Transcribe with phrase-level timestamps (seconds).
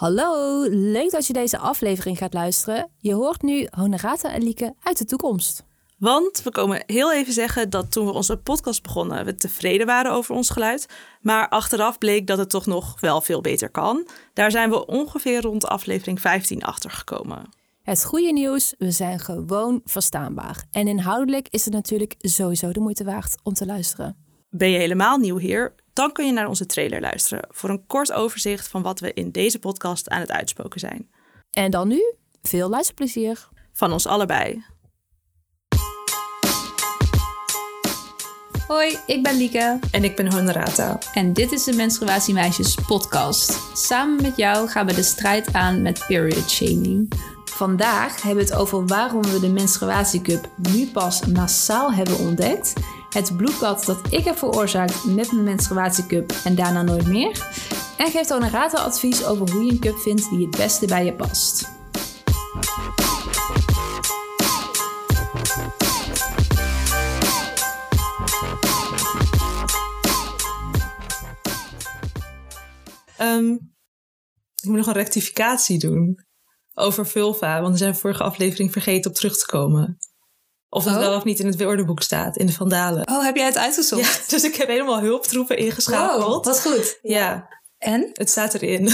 [0.00, 2.90] Hallo, leuk dat je deze aflevering gaat luisteren.
[2.98, 5.64] Je hoort nu Honorata en Lieke uit de toekomst.
[5.98, 10.12] Want we komen heel even zeggen dat toen we onze podcast begonnen, we tevreden waren
[10.12, 10.86] over ons geluid.
[11.20, 14.08] Maar achteraf bleek dat het toch nog wel veel beter kan.
[14.34, 17.48] Daar zijn we ongeveer rond aflevering 15 achter gekomen.
[17.82, 20.64] Het goede nieuws, we zijn gewoon verstaanbaar.
[20.70, 24.16] En inhoudelijk is het natuurlijk sowieso de moeite waard om te luisteren.
[24.50, 25.74] Ben je helemaal nieuw hier?
[25.92, 29.30] Dan kun je naar onze trailer luisteren voor een kort overzicht van wat we in
[29.30, 31.10] deze podcast aan het uitspoken zijn.
[31.50, 33.48] En dan nu, veel luisterplezier.
[33.72, 34.64] Van ons allebei.
[38.66, 40.98] Hoi, ik ben Lieke En ik ben Honorata.
[41.14, 43.78] en dit is de Menstruatiemeisjes podcast.
[43.78, 47.08] Samen met jou gaan we de strijd aan met period shaming.
[47.60, 52.72] Vandaag hebben we het over waarom we de menstruatiecup nu pas massaal hebben ontdekt.
[53.10, 57.46] Het bloedbad dat ik heb veroorzaakt met mijn menstruatiecup en daarna nooit meer.
[57.96, 61.14] En geeft Honorata advies over hoe je een cup vindt die het beste bij je
[61.14, 61.70] past.
[73.16, 73.52] Ehm,
[74.54, 76.28] ik moet nog een rectificatie doen
[76.80, 79.98] over vulva, want we zijn vorige aflevering vergeten op terug te komen.
[80.68, 81.00] Of dat Oh.
[81.00, 83.08] wel of niet in het woordenboek staat, in de Vandalen.
[83.08, 84.02] Oh, heb jij het uitgezocht?
[84.02, 86.44] Ja, dus ik heb helemaal hulptroepen ingeschakeld.
[86.44, 86.98] wat goed.
[87.02, 88.10] Ja, En?
[88.12, 88.92] het staat erin.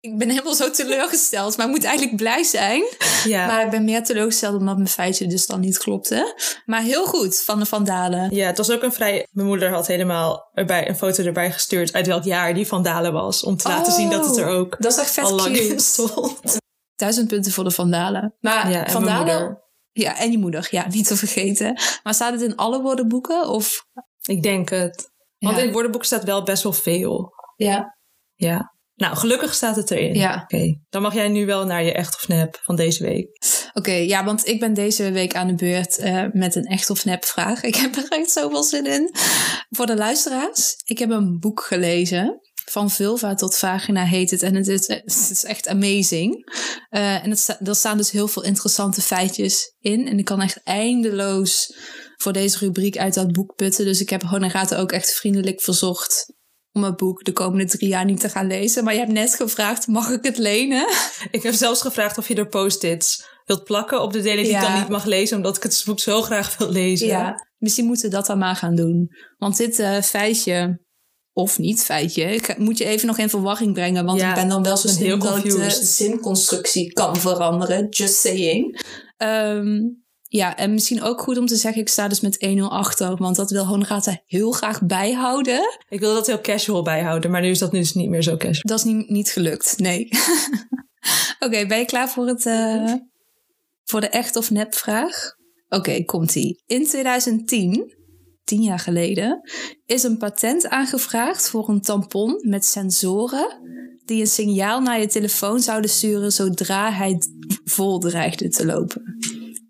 [0.00, 2.84] Ik ben helemaal zo teleurgesteld, maar ik moet eigenlijk blij zijn.
[3.24, 6.34] Ja, Maar ik ben meer teleurgesteld omdat mijn feitje dus dan niet klopte.
[6.66, 8.34] Maar heel goed van de Vandalen.
[8.34, 9.26] ja, het was ook een vrij...
[9.30, 13.42] Mijn moeder had helemaal erbij, een foto erbij gestuurd uit welk jaar die Vandalen was.
[13.42, 15.56] Om te laten Oh, zien dat het er ook Dat is echt vet al lang
[15.56, 16.40] in stond.
[16.96, 18.34] Duizend punten voor de Vandalen.
[18.40, 19.58] Maar Ja, Vandalen...
[19.92, 20.68] Ja, en je moeder.
[20.70, 21.80] Ja, niet te vergeten.
[22.02, 23.48] Maar staat het in alle woordenboeken?
[23.48, 23.86] Of...
[24.22, 25.10] Ik denk het.
[25.38, 25.58] Want Ja.
[25.58, 27.32] in het woordenboek staat wel best wel veel.
[27.56, 27.96] Ja.
[28.34, 28.72] Ja.
[28.94, 30.14] Nou, gelukkig staat het erin.
[30.14, 30.40] Ja.
[30.42, 33.28] Oké, dan mag jij nu wel naar je echt of nep van deze week.
[33.72, 37.04] Oké, ja, want ik ben deze week aan de beurt eh, met een echt of
[37.04, 37.62] nep vraag.
[37.70, 39.10] Ik heb er echt zoveel zin in.
[39.70, 42.40] Voor de luisteraars, ik heb een boek gelezen.
[42.64, 44.42] Van vulva tot vagina heet het.
[44.42, 46.52] En het is, het is echt amazing.
[46.88, 50.08] Eh, en het er staan dus heel veel interessante feitjes in.
[50.08, 51.76] En ik kan echt eindeloos
[52.16, 53.84] voor deze rubriek uit dat boek putten.
[53.84, 56.32] Dus ik heb Honorata ook echt vriendelijk verzocht
[56.72, 58.84] om het boek de komende drie jaar niet te gaan lezen.
[58.84, 60.88] Maar je hebt net gevraagd, mag ik het lenen?
[61.30, 64.60] Ik heb zelfs gevraagd of je er post-its wilt plakken op de delen die ik
[64.60, 67.06] dan niet mag lezen, omdat ik het boek zo graag wil lezen.
[67.06, 69.08] Ja, misschien moeten we dat dan maar gaan doen.
[69.38, 70.80] Want dit eh, feitje,
[71.34, 74.04] of niet feitje, ik ga- moet je even nog in verwarring brengen.
[74.04, 77.88] Want Ja, ik ben dan wel zo heel dat ik de zinconstructie kan veranderen.
[77.88, 78.80] Just saying.
[79.16, 79.80] Ehm,
[80.28, 83.16] ja, en misschien ook goed om te zeggen, ik sta dus met 1-0 achter.
[83.16, 85.78] Want dat wil Honorata heel graag bijhouden.
[85.88, 88.62] Ik wil dat heel casual bijhouden, maar nu is dat dus niet meer zo casual.
[88.62, 90.08] Dat is niet, niet gelukt, nee.
[91.44, 92.92] Oké, ben je klaar voor, het, eh,
[93.84, 95.34] voor de echt of nep vraag?
[95.68, 96.62] Oké, komt-ie.
[96.66, 97.94] In 2010,
[98.44, 99.40] tien jaar geleden,
[99.86, 103.62] is een patent aangevraagd voor een tampon met sensoren
[104.04, 107.18] die een signaal naar je telefoon zouden sturen zodra hij
[107.64, 109.02] vol dreigde te lopen.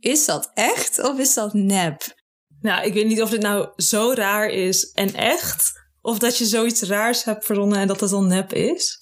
[0.01, 2.23] Is dat echt of is dat nep?
[2.61, 6.45] Nou, ik weet niet of dit nou zo raar is en echt, of dat je
[6.45, 8.99] zoiets raars hebt verzonnen en dat het dan nep is.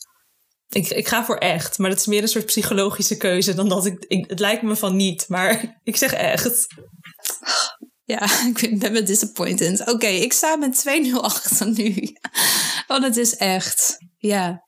[0.69, 3.87] Ik, ik ga voor echt, maar dat is meer een soort psychologische keuze dan dat
[3.87, 4.31] ik, ik...
[4.31, 6.67] Het lijkt me van niet, maar ik zeg echt.
[8.13, 8.29] Ja,
[8.69, 9.91] ik ben me disappointed.
[9.91, 12.17] Oké, ik sta met 2-0 achter nu.
[12.89, 13.97] Want het is echt.
[14.19, 14.65] Ja.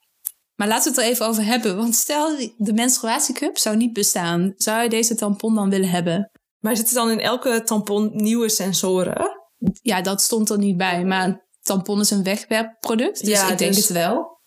[0.55, 1.77] Maar laten we het er even over hebben.
[1.77, 4.53] Want stel, de menstruatiecup zou niet bestaan.
[4.57, 6.31] Zou je deze tampon dan willen hebben?
[6.59, 9.39] Maar zitten dan in elke tampon nieuwe sensoren?
[9.81, 11.05] Ja, dat stond er niet bij.
[11.05, 13.19] Maar een tampon is een wegwerpproduct.
[13.25, 14.39] Dus Ja, ik denk dus- het wel.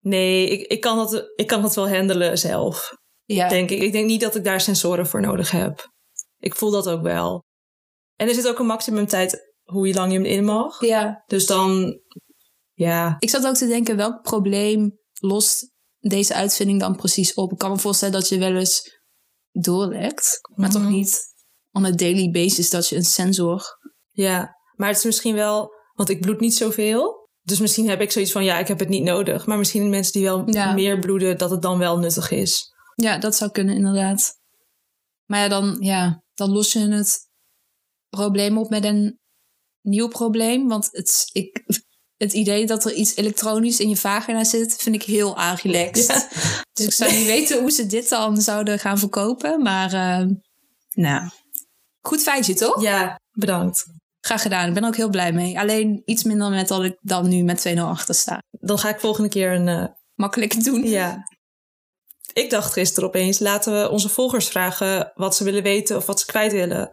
[0.00, 2.96] Nee, ik, ik, kan dat, ik kan dat wel handelen zelf.
[3.24, 3.48] Ja.
[3.48, 3.82] denk ik.
[3.82, 5.90] Ik denk niet dat ik daar sensoren voor nodig heb.
[6.38, 7.46] Ik voel dat ook wel.
[8.18, 10.80] En er zit ook een maximumtijd hoe lang je hem in mag.
[10.86, 11.22] ja.
[11.26, 12.00] Dus dan,
[12.72, 17.52] ja, Ik zat ook te denken, welk probleem lost deze uitvinding dan precies op?
[17.52, 19.00] Ik kan me voorstellen dat je wel eens
[19.50, 20.38] doorlekt.
[20.54, 20.90] Maar toch Mhm.
[20.92, 21.20] niet
[21.72, 23.62] on a daily basis dat je een sensor
[24.10, 24.56] ja.
[24.76, 27.28] Maar het is misschien wel, want ik bloed niet zoveel.
[27.42, 29.46] Dus misschien heb ik zoiets van, ja, ik heb het niet nodig.
[29.46, 30.72] Maar misschien mensen die wel Ja.
[30.72, 32.72] meer bloeden, dat het dan wel nuttig is.
[32.94, 34.32] Ja, dat zou kunnen, inderdaad.
[35.24, 37.27] Maar ja, dan, ja, dan los je het
[38.08, 39.18] probleem op met een
[39.82, 40.68] nieuw probleem.
[40.68, 41.64] Want het, ik,
[42.16, 46.06] het idee dat er iets elektronisch in je vagina zit, vind ik heel aanrelaxed.
[46.06, 46.62] Ja.
[46.72, 49.62] Dus ik zou niet weten hoe ze dit dan zouden gaan verkopen.
[49.62, 50.26] Maar, eh,
[50.94, 51.28] nou,
[52.00, 52.82] goed feitje, toch?
[52.82, 53.86] Ja, bedankt.
[54.20, 54.68] Graag gedaan.
[54.68, 55.58] Ik ben ook heel blij mee.
[55.58, 58.42] Alleen iets minder met dat ik dan nu met 2-0 achter sta.
[58.50, 59.84] Dan ga ik volgende keer een, eh,
[60.14, 60.82] Makkelijk doen.
[60.88, 61.28] ja,
[62.32, 66.20] Ik dacht gisteren opeens, laten we onze volgers vragen wat ze willen weten of wat
[66.20, 66.92] ze kwijt willen.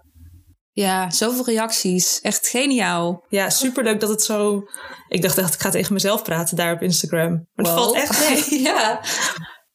[0.76, 2.20] Ja, zoveel reacties.
[2.22, 3.26] Echt geniaal.
[3.30, 4.64] Ja, superleuk dat het zo...
[5.08, 7.32] Ik dacht echt, ik ga tegen mezelf praten daar op Instagram.
[7.32, 7.78] Maar het Wow.
[7.78, 8.20] valt echt
[8.50, 8.62] mee.
[8.62, 9.02] ja.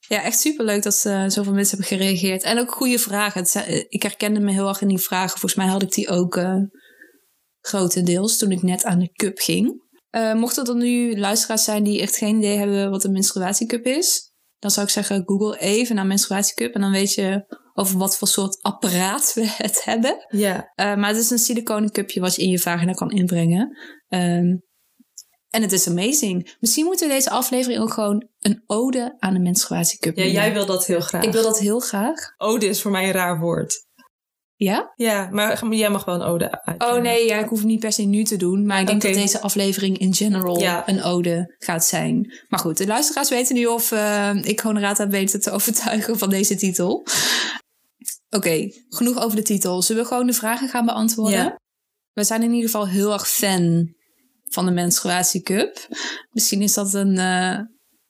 [0.08, 2.42] ja, echt superleuk dat uh, zoveel mensen hebben gereageerd.
[2.42, 3.46] En ook goede vragen.
[3.46, 5.30] Zijn- ik herkende me heel erg in die vragen.
[5.30, 6.54] Volgens mij had ik die ook eh,
[7.60, 9.88] grotendeels toen ik net aan de cup ging.
[10.10, 14.32] Eh mochten er nu luisteraars zijn die echt geen idee hebben wat een menstruatiecup is,
[14.58, 17.44] dan zou ik zeggen: Google even naar menstruatiecup en dan weet je
[17.80, 20.26] over wat voor soort apparaat we het hebben.
[20.28, 23.78] Ja, Uh, maar het is een siliconen cupje wat je in je vagina kan inbrengen.
[24.08, 24.56] Ehm,
[25.50, 26.56] en het is amazing.
[26.60, 30.66] Misschien moeten we deze aflevering ook gewoon een ode aan de menstruatiecup ja jij wil
[30.66, 31.22] dat heel graag.
[31.24, 32.34] Ik wil dat heel graag.
[32.36, 33.88] Ode is voor mij een raar woord.
[34.54, 34.92] Ja?
[34.94, 36.82] Ja, maar jij mag wel een ode uit.
[36.82, 38.66] Oh nee, ja, ik hoef het niet per se nu te doen.
[38.66, 40.88] Maar ik denk dat deze aflevering in general Ja.
[40.88, 42.32] een ode gaat zijn.
[42.48, 46.18] Maar goed, de luisteraars weten nu of eh, ik gewoon raad heb weten te overtuigen
[46.18, 47.06] van deze titel.
[48.30, 49.82] Oké, genoeg over de titel.
[49.82, 51.38] Zullen we gewoon de vragen gaan beantwoorden?
[51.38, 51.60] Ja.
[52.12, 53.94] We zijn in ieder geval heel erg fan
[54.48, 55.88] van de menstruatiecup.
[56.30, 57.58] Misschien is dat een eh,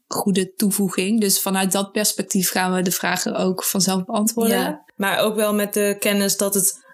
[0.07, 1.21] goede toevoeging.
[1.21, 4.59] Dus vanuit dat perspectief gaan we de vragen ook vanzelf beantwoorden.
[4.59, 6.89] Ja, maar ook wel met de kennis dat het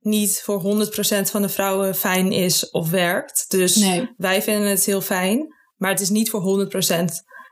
[0.00, 3.44] niet voor 100% van de vrouwen fijn is of werkt.
[3.48, 4.10] Dus Nee.
[4.16, 7.04] wij vinden het heel fijn, maar het is niet voor 100%.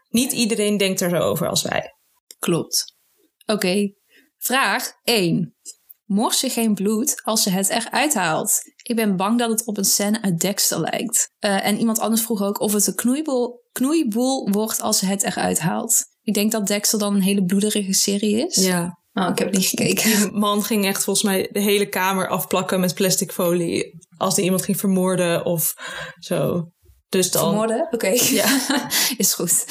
[0.09, 1.95] Niet iedereen denkt er zo over als wij.
[2.39, 2.97] Klopt.
[3.47, 3.93] Oké,
[4.39, 5.57] vraag 1.
[6.05, 8.61] Mors je geen bloed als je het eruit haalt?
[8.83, 11.31] Ik ben bang dat het op een scène uit Dexter lijkt.
[11.39, 15.23] Eh, en iemand anders vroeg ook of het een knoeiboel, knoeiboel wordt als je het
[15.23, 16.05] eruit haalt.
[16.23, 18.55] Ik denk dat Dexter dan een hele bloederige serie is.
[18.55, 18.99] Ja.
[19.13, 20.21] Oh, ik heb niet gekeken.
[20.21, 24.07] Die man ging echt volgens mij de hele kamer afplakken met plastic folie.
[24.17, 25.75] Als hij iemand ging vermoorden of
[26.19, 26.71] zo.
[27.09, 27.43] Dus dan.
[27.43, 27.89] Vermoorden?
[27.91, 28.09] Oké.
[28.09, 28.61] Ja.
[29.17, 29.65] is goed.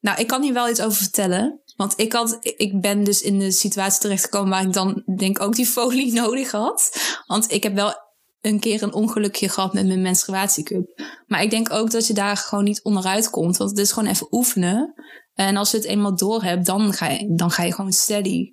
[0.00, 1.60] Nou, ik kan hier wel iets over vertellen.
[1.76, 5.54] Want ik, had, ik ben dus in de situatie terechtgekomen waar ik dan denk ook
[5.54, 6.90] die folie nodig had.
[7.26, 7.94] Want ik heb wel
[8.40, 11.00] een keer een ongelukje gehad met mijn menstruatiecup.
[11.26, 13.56] Maar ik denk ook dat je daar gewoon niet onderuit komt.
[13.56, 14.94] Want het is gewoon even oefenen.
[15.34, 18.52] En als je het eenmaal door hebt, dan ga je, dan ga je gewoon steady.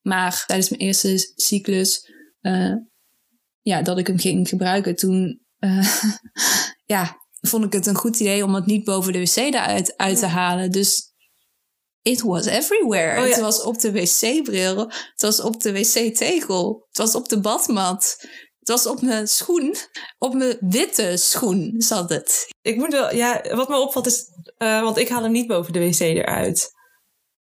[0.00, 2.10] Maar tijdens mijn eerste cyclus,
[2.40, 2.72] eh,
[3.60, 5.88] ja, dat ik hem ging gebruiken, toen eh,
[6.94, 10.18] ja, vond ik het een goed idee om het niet boven de wc eruit uit
[10.18, 10.70] te halen.
[10.70, 11.12] Dus
[12.02, 13.20] it was everywhere.
[13.20, 13.32] Oh ja.
[13.32, 18.16] Het was op de wc-bril, het was op de wc-tegel, het was op de badmat.
[18.58, 19.74] Het was op mijn schoen,
[20.18, 22.46] op mijn witte schoen zat het.
[22.62, 23.14] Ik moet wel.
[23.14, 24.24] Ja, wat me opvalt is.
[24.56, 26.70] eh, want ik haal hem niet boven de wc eruit.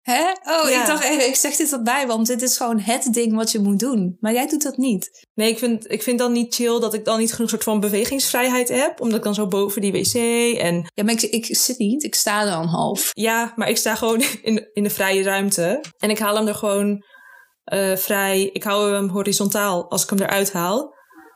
[0.05, 0.31] Hè?
[0.31, 0.81] Oh, Ja.
[0.81, 3.59] ik dacht even, ik zeg dit erbij, want dit is gewoon het ding wat je
[3.59, 4.17] moet doen.
[4.19, 5.27] Maar jij doet dat niet.
[5.33, 7.79] Nee, ik vind, ik vind dan niet chill dat ik dan niet genoeg soort van
[7.79, 9.01] bewegingsvrijheid heb.
[9.01, 10.13] Omdat ik dan zo boven die wc
[10.59, 13.11] en Ja, maar ik, ik zit niet, ik sta er dan half.
[13.13, 15.83] Ja, maar ik sta gewoon in, in de vrije ruimte.
[15.97, 17.03] En ik haal hem er gewoon
[17.63, 18.49] eh, vrij.
[18.53, 20.93] Ik hou hem horizontaal als ik hem eruit haal.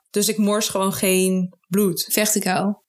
[0.09, 2.07] Dus ik mors gewoon geen bloed.
[2.11, 2.83] Verticaal.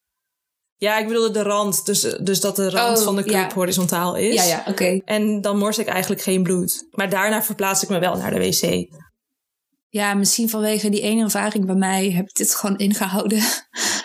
[0.81, 1.87] Ja, ik bedoelde de rand.
[1.87, 3.55] Dus, dus dat de rand Oh, van de cup ja.
[3.55, 4.35] horizontaal is.
[4.35, 5.01] Ja, ja, oké.
[5.05, 6.87] En dan mors ik eigenlijk geen bloed.
[6.91, 8.89] Maar daarna verplaats ik me wel naar de wc.
[9.89, 13.43] Ja, misschien vanwege die ene ervaring bij mij heb ik dit gewoon ingehouden.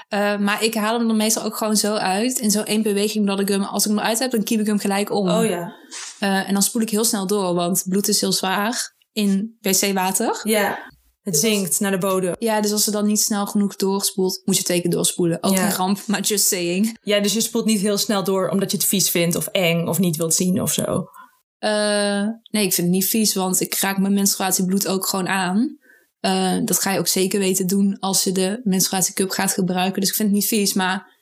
[0.07, 2.39] Eh, maar ik haal hem er meestal ook gewoon zo uit.
[2.39, 4.65] In zo één beweging dat ik hem, als ik hem eruit heb, dan kiep ik
[4.65, 5.29] hem gelijk om.
[5.29, 5.75] Oh ja.
[6.19, 10.41] Eh, en dan spoel ik heel snel door, want bloed is heel zwaar in wc-water.
[10.43, 10.79] Ja.
[11.25, 12.35] Het zinkt naar de bodem.
[12.39, 15.43] Ja, dus als ze dan niet snel genoeg doorspoelt, moet je twee keer doorspoelen.
[15.43, 15.65] Ook Ja.
[15.65, 16.97] een ramp, maar just saying.
[17.01, 19.87] Ja, dus je spoelt niet heel snel door omdat je het vies vindt of eng
[19.87, 21.05] of niet wilt zien of zo.
[21.57, 25.77] Eh, nee, ik vind het niet vies, want ik raak mijn menstruatiebloed ook gewoon aan.
[26.19, 29.99] Eh, dat ga je ook zeker weten doen als je de menstruatiecup gaat gebruiken.
[30.01, 31.13] Dus ik vind het niet vies, maar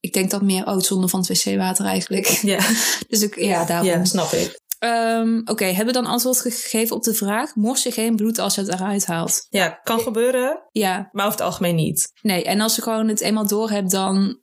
[0.00, 2.26] ik denk dat meer oud zonde van het wc-water eigenlijk.
[2.26, 2.58] Ja,
[3.08, 3.86] Dus ik, ja, daarom.
[3.88, 4.60] ja snap ik.
[4.80, 7.54] Ehm, Oké, hebben we dan antwoord gegeven op de vraag?
[7.54, 9.46] Mors je geen bloed als je het eruit haalt?
[9.48, 12.10] Ja, kan gebeuren, Ja, maar over het algemeen niet.
[12.22, 12.44] nee.
[12.44, 14.40] En als je gewoon het eenmaal door hebt, dan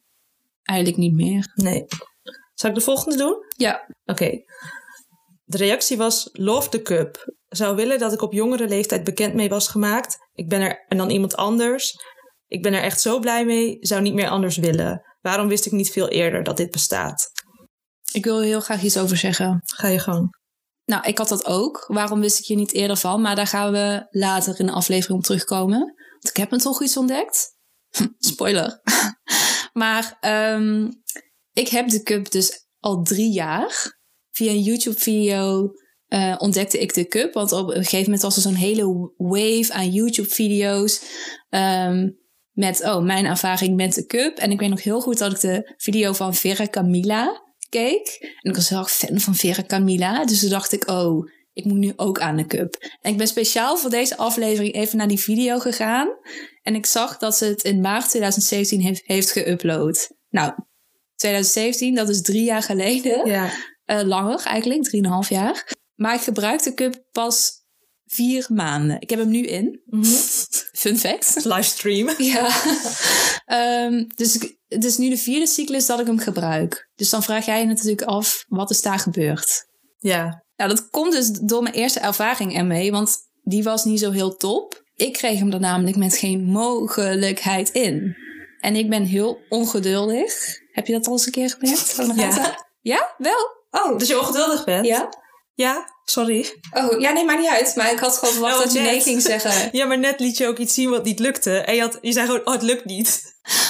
[0.63, 1.51] eigenlijk niet meer.
[1.56, 1.86] Nee.
[2.53, 3.36] Zal ik de volgende doen?
[3.58, 4.29] Ja, Oké.
[5.44, 7.34] De reactie was: Love the Cup.
[7.48, 10.17] Zou willen dat ik op jongere leeftijd bekend mee was gemaakt.
[10.34, 11.96] Ik ben er en dan iemand anders.
[12.48, 13.77] Ik ben er echt zo blij mee.
[13.79, 15.01] Zou niet meer anders willen.
[15.22, 17.29] Waarom wist ik niet veel eerder dat dit bestaat?
[18.11, 19.61] Ik wil heel graag iets over zeggen.
[19.65, 20.35] Ga je gang.
[20.85, 21.85] Nou, ik had dat ook.
[21.87, 23.21] Waarom wist ik hier niet eerder van?
[23.21, 25.79] Maar daar gaan we later in de aflevering op terugkomen.
[25.79, 27.55] Want ik heb me toch iets ontdekt.
[28.19, 28.81] Spoiler.
[29.73, 30.91] maar ehm,
[31.53, 33.99] ik heb de cup dus al drie jaar.
[34.31, 35.71] Via een YouTube-video
[36.07, 37.33] eh, ontdekte ik de cup.
[37.33, 41.01] Want op een gegeven moment was er zo'n hele wave aan YouTube-video's.
[41.49, 42.09] ehm,
[42.51, 44.37] met, oh, mijn ervaring met de cup.
[44.37, 48.17] En ik weet nog heel goed dat ik de video van Vera Camilla keek.
[48.41, 50.25] En ik was heel erg fan van Vera Camilla.
[50.25, 52.75] Dus toen dacht ik, oh, ik moet nu ook aan de cup.
[53.01, 56.07] En ik ben speciaal voor deze aflevering even naar die video gegaan.
[56.62, 60.15] En ik zag dat ze het in maart 2017 heeft, heeft geüpload.
[60.29, 60.53] Nou,
[61.15, 63.29] 2017, dat is drie jaar geleden.
[63.29, 63.51] Ja.
[63.86, 65.75] Uh, langer eigenlijk, drieënhalf jaar.
[65.95, 67.56] Maar ik gebruik de cup pas
[68.07, 69.01] vier maanden.
[69.01, 69.81] Ik heb hem nu in.
[69.85, 70.03] Mhm.
[70.81, 71.45] Fun fact.
[71.45, 72.09] Livestream.
[72.17, 72.49] Ja.
[73.85, 76.89] um, dus ik, het is nu de vierde cyclus dat ik hem gebruik.
[76.95, 79.65] Dus dan vraag jij je natuurlijk af, wat is daar gebeurd?
[79.97, 80.43] Ja.
[80.55, 84.35] Nou, dat komt dus door mijn eerste ervaring ermee, want die was niet zo heel
[84.35, 84.83] top.
[84.95, 88.15] Ik kreeg hem er namelijk met geen mogelijkheid in.
[88.59, 90.59] En ik ben heel ongeduldig.
[90.71, 92.35] Heb je dat al eens een keer gemerkt?
[92.35, 92.65] Ja.
[92.81, 93.13] Ja?
[93.17, 93.55] Wel?
[93.71, 94.85] Oh, dus je ongeduldig bent?
[94.85, 95.09] Ja.
[95.53, 96.45] Ja, sorry.
[96.73, 97.75] Oh, ja, nee, maakt niet uit.
[97.75, 98.91] Maar ik had gewoon verwacht Oh, dat je net.
[98.91, 99.69] nee ging zeggen.
[99.77, 101.57] Ja, maar net liet je ook iets zien wat niet lukte.
[101.57, 103.21] En je, had, je zei gewoon, oh, het lukt niet.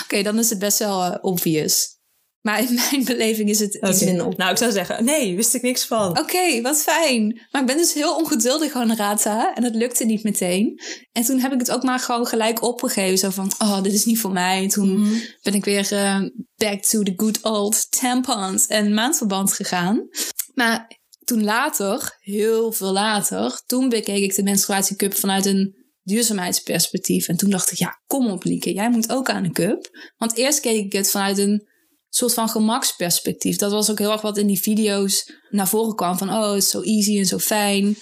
[0.04, 1.96] Oké, dan is het best wel eh, obvious.
[2.42, 4.06] Maar in mijn beleving is het iets Oké.
[4.06, 4.36] minder obvious.
[4.38, 6.20] Nou, ik zou zeggen, nee, wist ik niks van.
[6.20, 7.42] Oké, wat fijn.
[7.52, 9.54] Maar ik ben dus heel ongeduldig aan Rata.
[9.56, 10.82] En dat lukte niet meteen.
[11.12, 13.18] En toen heb ik het ook maar gewoon gelijk opgegeven.
[13.18, 14.62] Zo van, oh, dit is niet voor mij.
[14.64, 15.20] En toen Mhm.
[15.42, 16.20] ben ik weer eh,
[16.56, 20.08] back to the good old tampons en maandverband gegaan.
[20.54, 20.97] Maar
[21.28, 27.28] toen later, heel veel later, toen bekeek ik de menstruatiecup vanuit een duurzaamheidsperspectief.
[27.28, 29.90] En toen dacht ik, ja, kom op Lieke, jij moet ook aan een cup.
[30.18, 31.68] Want eerst keek ik het vanuit een
[32.10, 33.58] soort van gemaksperspectief.
[33.58, 36.18] Dat was ook heel erg wat in die video's naar voren kwam.
[36.18, 37.98] Van, oh, het is zo easy en zo fijn.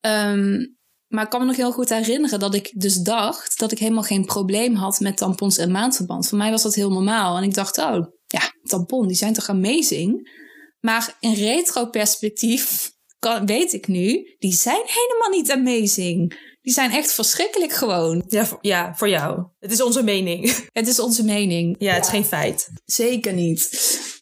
[0.00, 0.66] Ehm,
[1.06, 4.02] maar ik kan me nog heel goed herinneren dat ik dus dacht dat ik helemaal
[4.02, 6.28] geen probleem had met tampons en maandverband.
[6.28, 7.36] Voor mij was dat heel normaal.
[7.36, 10.44] En ik dacht, oh, ja, tampon, die zijn toch amazing?
[10.86, 16.38] Maar in retro-perspectief kan, weet ik nu, die zijn helemaal niet amazing.
[16.62, 18.24] Die zijn echt verschrikkelijk gewoon.
[18.28, 19.46] Ja, voor, ja, voor jou.
[19.58, 20.56] Het is onze mening.
[20.72, 21.76] Het is onze mening.
[21.78, 22.68] Ja, het is geen feit.
[22.84, 23.70] Zeker niet.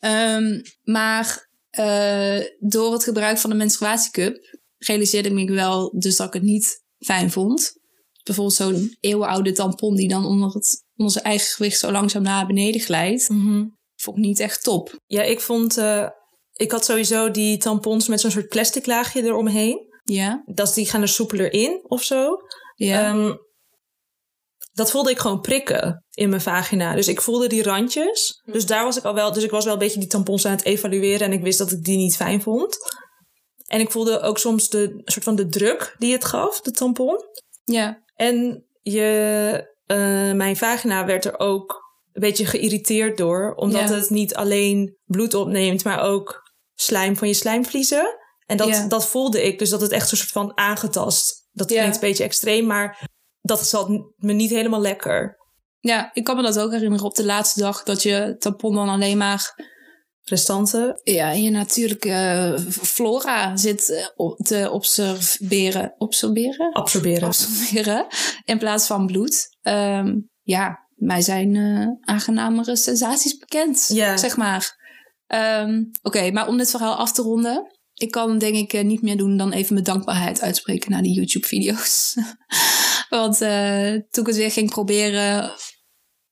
[0.01, 6.27] Ehm, maar eh, door het gebruik van de menstruatiecup realiseerde ik me wel dus dat
[6.27, 7.73] ik het niet fijn vond.
[8.23, 12.47] Bijvoorbeeld zo'n eeuwenoude tampon die dan onder, het, onder zijn eigen gewicht zo langzaam naar
[12.47, 13.27] beneden glijdt.
[13.97, 15.01] Vond ik niet echt top.
[15.07, 15.77] Ja, ik vond...
[15.77, 16.09] eh,
[16.57, 19.93] ik had sowieso die tampons met zo'n soort plastic laagje eromheen.
[20.05, 22.37] Ja, Dat die gaan er soepeler in of zo.
[22.75, 23.35] ja, Ehm,
[24.73, 26.95] dat voelde ik gewoon prikken in mijn vagina.
[26.95, 28.43] Dus ik voelde die randjes.
[28.45, 29.33] Dus daar was ik al wel.
[29.33, 31.27] Dus ik was wel een beetje die tampons aan het evalueren.
[31.27, 32.77] En ik wist dat ik die niet fijn vond.
[33.67, 37.17] En ik voelde ook soms de soort van de druk die het gaf, de tampon.
[37.65, 41.83] ja, En je, eh, mijn vagina werd er ook
[42.13, 43.55] een beetje geïrriteerd door.
[43.55, 43.95] Omdat Ja.
[43.95, 46.43] het niet alleen bloed opneemt, maar ook
[46.75, 48.19] slijm van je slijmvliezen.
[48.47, 48.87] En dat, Ja.
[48.87, 49.59] dat voelde ik.
[49.59, 51.49] Dus dat het echt een soort van aangetast.
[51.53, 51.77] Dat Ja.
[51.79, 53.09] klinkt een beetje extreem, maar
[53.41, 55.37] dat zat me niet helemaal lekker.
[55.81, 56.11] ja.
[56.13, 59.17] Ik kan me dat ook herinneren op de laatste dag dat je tampon dan alleen
[59.19, 59.73] maar
[60.27, 61.01] Restanten.
[61.03, 65.95] ja, je natuurlijke eh, flora zit eh, te observeren.
[65.99, 66.73] Observeren?
[66.73, 67.23] Absorberen.
[67.29, 68.07] absorberen
[68.45, 69.57] in plaats van bloed.
[69.63, 74.17] Ehm, ja, mij zijn eh, aangenamere sensaties bekend, Ja.
[74.17, 74.83] zeg maar.
[75.35, 77.73] Ehm, Oké, maar om dit verhaal af te ronden.
[77.95, 81.15] Ik kan denk ik eh, niet meer doen dan even mijn dankbaarheid uitspreken naar die
[81.15, 82.15] YouTube-video's.
[83.09, 85.53] Want eh, toen ik het weer ging proberen,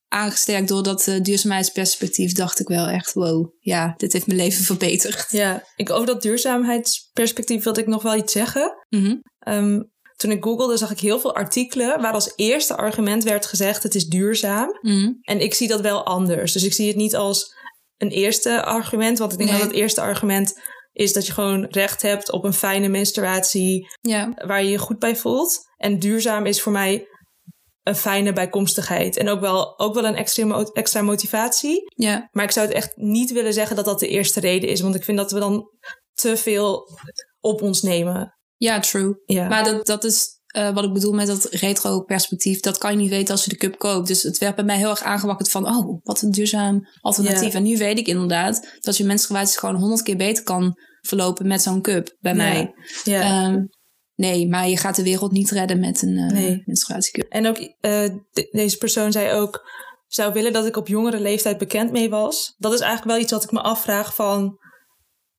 [0.09, 4.64] aangesterkt door dat eh, duurzaamheidsperspectief, dacht ik wel echt, wow, ja, dit heeft mijn leven
[4.64, 5.26] verbeterd.
[5.30, 8.75] Ja, ik, over dat duurzaamheidsperspectief wilde ik nog wel iets zeggen.
[8.88, 9.16] Mhm.
[9.38, 9.80] Ehm,
[10.16, 13.94] toen ik googelde zag ik heel veel artikelen waar als eerste argument werd gezegd het
[13.94, 14.78] is duurzaam.
[14.80, 15.12] Mhm.
[15.23, 16.52] En ik zie dat wel anders.
[16.52, 17.61] Dus ik zie het niet als
[18.02, 19.18] een eerste argument.
[19.18, 19.59] Want ik denk Nee.
[19.59, 20.61] dat het eerste argument
[20.92, 24.99] is dat je gewoon recht hebt op een fijne menstruatie Ja, waar je je goed
[24.99, 25.59] bij voelt.
[25.76, 27.06] En duurzaam is voor mij
[27.82, 29.16] een fijne bijkomstigheid.
[29.16, 31.82] En ook wel, ook wel een extra, extra motivatie.
[31.94, 34.80] ja, Maar ik zou het echt niet willen zeggen dat dat de eerste reden is.
[34.80, 35.68] Want ik vind dat we dan
[36.12, 36.88] te veel
[37.40, 38.37] op ons nemen.
[38.56, 39.14] ja, true.
[39.25, 39.49] Ja.
[39.49, 42.61] Maar dat, dat is eh, wat ik bedoel met dat retro-perspectief.
[42.61, 44.06] Dat kan je niet weten als je de cup koopt.
[44.06, 45.66] Dus het werd bij mij heel erg aangewakkerd van...
[45.66, 47.54] oh, wat een duurzaam alternatief.
[47.54, 51.62] En nu weet ik inderdaad dat je menstruatie gewoon honderd keer beter kan verlopen met
[51.62, 52.75] zo'n cup bij mij.
[53.04, 53.21] ja.
[53.21, 53.64] Ehm,
[54.14, 56.62] nee, maar je gaat de wereld niet redden met een eh Nee.
[56.64, 57.30] menstruatiecup.
[57.32, 57.71] En ook eh,
[58.30, 59.71] de- deze persoon zei ook,
[60.06, 62.54] zou willen dat ik op jongere leeftijd bekend mee was.
[62.59, 64.59] Dat is eigenlijk wel iets wat ik me afvraag van,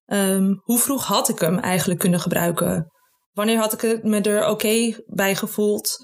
[0.05, 2.91] ehm, hoe vroeg had ik hem eigenlijk kunnen gebruiken?
[3.33, 5.97] Wanneer had ik het me er oké bij gevoeld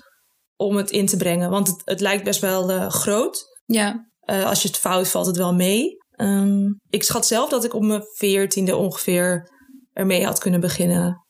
[0.56, 1.50] om het in te brengen?
[1.50, 3.46] Want het, het lijkt best wel eh, groot.
[3.66, 5.98] Ja, Eh, als je het fout valt het wel mee.
[6.12, 9.50] Ehm, ik schat zelf dat ik op mijn veertiende ongeveer
[9.94, 11.26] ermee had kunnen beginnen.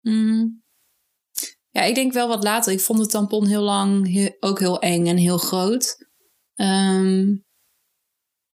[0.00, 0.62] Mm.
[1.70, 2.72] Ja, ik denk wel wat later.
[2.72, 5.96] Ik vond de tampon heel lang he- ook heel eng en heel groot.
[6.54, 7.34] Ehm,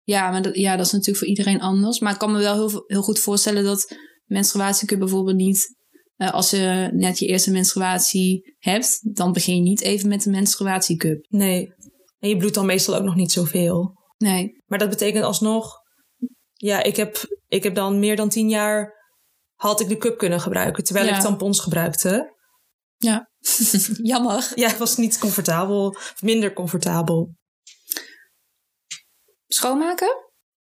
[0.02, 1.98] Ja, maar dat, ja, dat is natuurlijk voor iedereen anders.
[2.00, 5.76] Maar ik kan me wel heel, heel goed voorstellen dat menstruatiecup bijvoorbeeld niet...
[6.16, 10.32] eh, als je net je eerste menstruatie hebt, dan begin je niet even met een
[10.32, 11.26] menstruatiecup.
[11.28, 11.74] Nee.
[12.18, 13.92] En je bloedt dan meestal ook nog niet zoveel.
[14.18, 14.62] Nee.
[14.66, 15.84] Maar dat betekent alsnog...
[16.52, 18.94] Ja, ik heb, ik heb dan meer dan tien jaar...
[19.54, 20.84] had ik de cup kunnen gebruiken.
[20.84, 21.16] Terwijl Ja.
[21.16, 22.34] ik tampons gebruikte.
[22.96, 23.30] Ja.
[24.12, 24.52] Jammer.
[24.54, 25.96] Ja, het was niet comfortabel.
[26.20, 27.34] Minder comfortabel.
[29.46, 30.25] Schoonmaken?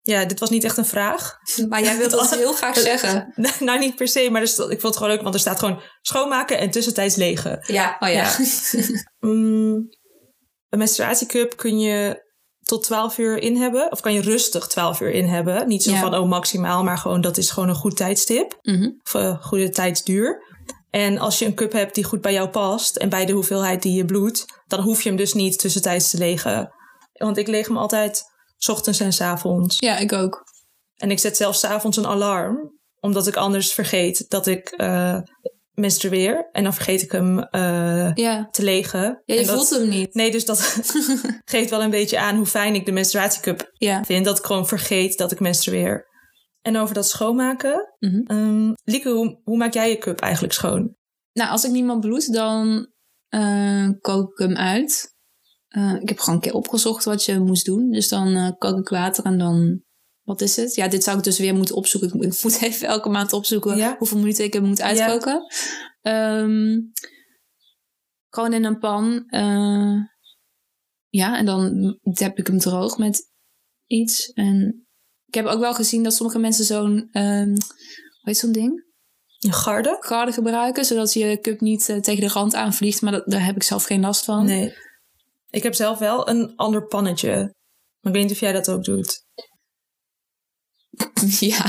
[0.09, 1.37] Ja, dit was niet echt een vraag.
[1.69, 3.33] Maar jij wilt dat heel graag zeggen.
[3.59, 5.81] nou, niet per se, maar sta- ik vond het gewoon leuk, want er staat gewoon
[6.01, 7.63] schoonmaken en tussentijds legen.
[7.67, 8.29] Ja, oh ja.
[9.19, 9.89] Mm,
[10.69, 12.27] een menstruatiecup kun je
[12.63, 15.67] tot 12 uur in hebben, of kan je rustig 12 uur in hebben.
[15.67, 15.99] Niet zo Ja.
[15.99, 18.89] van, oh, maximaal, maar gewoon dat is gewoon een goed tijdstip, Mhm.
[19.03, 20.43] of een goede tijdsduur.
[20.89, 23.81] En als je een cup hebt die goed bij jou past en bij de hoeveelheid
[23.81, 26.73] die je bloedt, dan hoef je hem dus niet tussentijds te legen.
[27.13, 28.23] Want ik leeg hem altijd
[28.59, 29.77] 's ochtends en 's avonds.
[29.79, 30.43] Ja, ik ook.
[30.95, 35.17] En ik zet zelfs 's avonds een alarm, omdat ik anders vergeet dat ik eh
[35.71, 36.49] menstrueer.
[36.51, 38.47] En dan vergeet ik hem eh, Ja.
[38.51, 39.21] te legen.
[39.25, 40.13] Ja, je dat- voelt hem niet.
[40.13, 40.59] Nee, dus dat
[41.45, 44.03] geeft wel een beetje aan hoe fijn ik de menstruatiecup Ja.
[44.03, 44.25] vind.
[44.25, 46.07] Dat ik gewoon vergeet dat ik menstrueer.
[46.61, 47.93] En over dat schoonmaken.
[48.25, 50.95] Ehm, Lieke, hoe, hoe maak jij je cup eigenlijk schoon?
[51.33, 52.87] Nou, als ik niemand bloed, dan
[53.27, 55.15] eh, kook ik hem uit.
[55.69, 57.89] Eh, ik heb gewoon een keer opgezocht wat je moest doen.
[57.91, 59.83] Dus dan kook ik water en dan...
[60.23, 60.75] Wat is het?
[60.75, 62.21] Ja, dit zou ik dus weer moeten opzoeken.
[62.21, 63.95] Ik moet- even elke maand opzoeken Ja.
[63.97, 65.45] hoeveel minuten ik hem moet uitkoken.
[66.01, 66.77] Ehm,
[68.29, 69.23] gewoon in een pan.
[69.27, 69.95] eh,
[71.07, 73.31] ja, en dan heb ik hem droog met
[73.85, 74.31] iets.
[74.31, 74.87] En
[75.25, 77.07] ik heb ook wel gezien dat sommige mensen zo'n...
[77.11, 77.57] ehm hoe
[78.21, 78.87] heet zo'n ding?
[79.39, 79.97] Een garde?
[79.99, 83.01] garde gebruiken, zodat je cup niet tegen de rand aanvliegt.
[83.01, 84.45] Maar dat, daar heb ik zelf geen last van.
[84.45, 84.73] Nee.
[85.49, 87.35] Ik heb zelf wel een ander pannetje.
[87.99, 89.25] Maar ik weet niet of jij dat ook doet.
[91.39, 91.65] ja.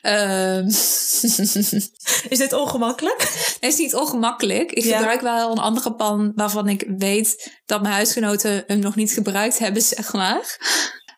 [0.00, 0.66] Ehm,
[2.28, 3.20] Is dit ongemakkelijk?
[3.22, 4.72] het is niet ongemakkelijk.
[4.72, 4.96] Ik Ja.
[4.96, 9.58] gebruik wel een andere pan waarvan ik weet dat mijn huisgenoten hem nog niet gebruikt
[9.58, 10.56] hebben, zeg maar.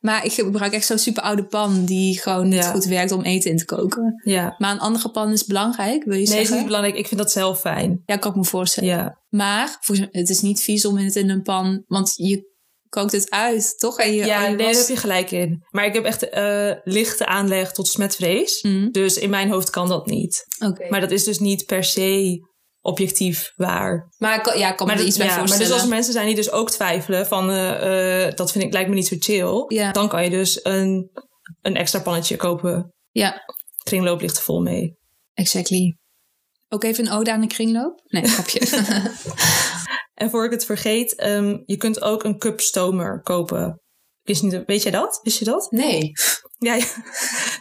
[0.01, 2.71] Maar ik gebruik echt zo'n super oude pan die gewoon niet Ja.
[2.71, 4.21] goed werkt om eten in te koken.
[4.25, 4.55] Ja.
[4.59, 6.57] Maar een andere pan is belangrijk, wil je Nee, het is zeggen?
[6.57, 6.97] niet belangrijk.
[6.97, 8.03] Ik vind dat zelf fijn.
[8.07, 8.89] ja, kan ik me voorstellen.
[8.89, 9.19] Ja.
[9.29, 9.79] Maar
[10.11, 12.49] het is niet vies om het in een pan, want je
[12.89, 13.99] kookt het uit, toch?
[13.99, 15.65] En je, Ja, je nee, daar heb je gelijk in.
[15.71, 18.63] Maar ik heb echt eh, lichte aanleg tot smetvrees.
[18.63, 20.45] Mm, Dus in mijn hoofd kan dat niet.
[20.67, 20.87] Oké.
[20.89, 22.39] Maar dat is dus niet per se
[22.81, 24.09] objectief waar.
[24.19, 26.13] Maar ik ja, ik kan me Maar, er iets bij ja, maar dus als mensen
[26.13, 29.17] zijn die dus ook twijfelen van eh, eh, dat vind ik lijkt me niet zo
[29.19, 29.65] chill.
[29.69, 29.93] Ja.
[29.93, 31.11] Dan kan je dus een,
[31.61, 32.95] een extra pannetje kopen.
[33.11, 33.45] Ja,
[33.83, 34.99] Kringloop ligt er vol mee.
[35.35, 35.95] exactly.
[36.69, 38.01] Ook even een ode aan de kringloop?
[38.05, 38.61] Nee, grapje.
[40.15, 43.81] En voor ik het vergeet, ehm, je kunt ook een cup stomer kopen.
[44.23, 45.21] Wist niet, weet jij dat?
[45.23, 45.71] Wist je dat?
[45.71, 46.13] nee.
[46.59, 46.87] Ja, ja.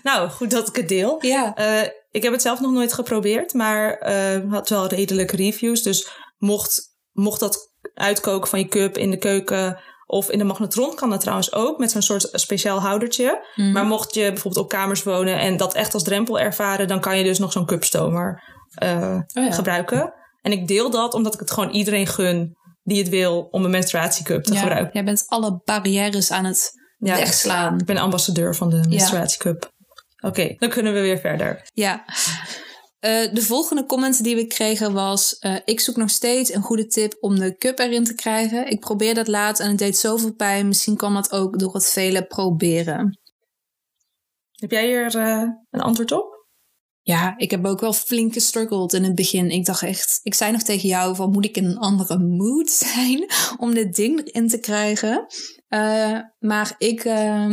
[0.03, 1.25] nou, goed dat ik het deel.
[1.25, 1.55] Ja.
[1.55, 5.81] Eh, ik heb het zelf nog nooit geprobeerd, maar eh, had wel redelijke reviews.
[5.83, 7.57] Dus mocht, mocht dat
[7.93, 11.77] uitkoken van je cup in de keuken of in de magnetron, kan dat trouwens ook
[11.79, 13.45] met zo'n soort speciaal houdertje.
[13.55, 13.71] Mhm.
[13.71, 17.17] Maar mocht je bijvoorbeeld op kamers wonen en dat echt als drempel ervaren, dan kan
[17.17, 18.43] je dus nog zo'n cupstomer
[18.75, 19.51] eh, Oh ja.
[19.51, 20.13] gebruiken.
[20.41, 23.71] En ik deel dat omdat ik het gewoon iedereen gun die het wil om een
[23.71, 24.89] menstruatiecup te Ja, gebruiken.
[24.93, 27.79] Jij bent alle barrières aan het Ja, wegslaan.
[27.79, 29.71] ik ben ambassadeur van de menstruatiecup.
[30.21, 31.69] Oké, dan kunnen we weer verder.
[31.73, 32.05] Ja.
[32.99, 35.37] Eh, de volgende comment die we kregen was...
[35.37, 38.67] eh, ik zoek nog steeds een goede tip om de cup erin te krijgen.
[38.67, 40.67] Ik probeer dat laat en het deed zoveel pijn.
[40.67, 43.19] Misschien kwam dat ook door het vele proberen.
[44.51, 46.47] Heb jij hier eh, een antwoord op?
[47.01, 49.49] Ja, ik heb ook wel flink gestruggeld in het begin.
[49.49, 52.69] Ik dacht echt, ik zei nog tegen jou van moet ik in een andere mood
[52.93, 53.25] zijn
[53.57, 55.25] om dit ding erin te krijgen.
[56.39, 57.45] Maar ik, eh,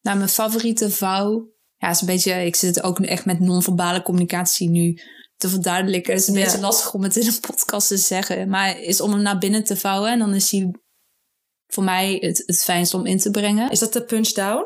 [0.00, 1.53] nou mijn favoriete vouw,
[1.84, 4.98] ja is een beetje, ik zit ook echt met non-verbale communicatie nu
[5.36, 6.12] te verduidelijken.
[6.12, 6.44] Het is een Ja.
[6.44, 9.64] beetje lastig om het in een podcast te zeggen, maar is om hem naar binnen
[9.64, 10.70] te vouwen en dan is hij
[11.66, 13.70] voor mij het, het fijnst om in te brengen.
[13.70, 14.64] Is dat de punch down?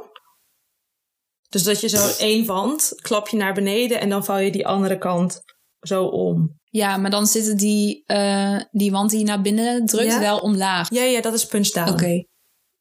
[1.49, 4.67] Dus dat je zo één wand klap je naar beneden en dan vouw je die
[4.67, 5.41] andere kant
[5.81, 6.57] zo om.
[6.71, 10.21] Ja, maar dan zitten die, eh, die wand die je naar binnen drukt Ja?
[10.21, 10.91] wel omlaag.
[10.91, 11.91] Ja, ja, dat is punch down.
[11.91, 12.25] Oké.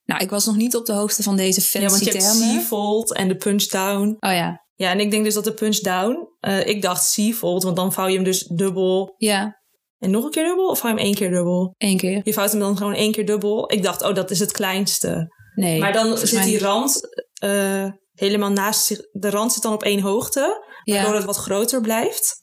[0.08, 2.24] Nou, ik was nog niet op de hoogte van deze fancy Ja, want je hebt
[2.24, 2.60] termen.
[2.60, 4.16] C-fold en de punch down.
[4.20, 7.64] Oh ja, Ja, en ik denk dus dat de punch down, eh, ik dacht C-fold,
[7.64, 9.62] want dan vouw je hem dus dubbel ja,
[9.98, 11.74] en nog een keer dubbel of vouw je hem één keer dubbel?
[11.78, 12.22] één keer.
[12.24, 13.72] Je vouwt hem dan gewoon één keer dubbel.
[13.72, 15.36] Ik dacht, oh, dat is het kleinste.
[15.56, 15.80] Nee.
[15.80, 17.02] Maar dan zit die rand
[17.34, 19.00] eh, helemaal naast zich.
[19.12, 20.40] De rand zit dan op één hoogte,
[20.84, 22.42] waardoor Ja, het wat groter blijft.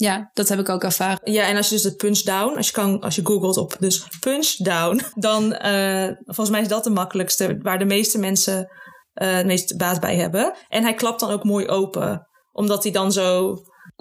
[0.00, 1.32] Ja, dat heb ik ook ervaren.
[1.32, 3.76] Ja, en als je dus het punch down, als je, kan, als je googelt op
[3.78, 8.68] dus punch down, dan eh, volgens mij is dat de makkelijkste, waar de meeste mensen
[9.12, 10.54] eh, het meest baat bij hebben.
[10.68, 12.26] En hij klapt dan ook mooi open.
[12.52, 13.56] Omdat hij dan zo,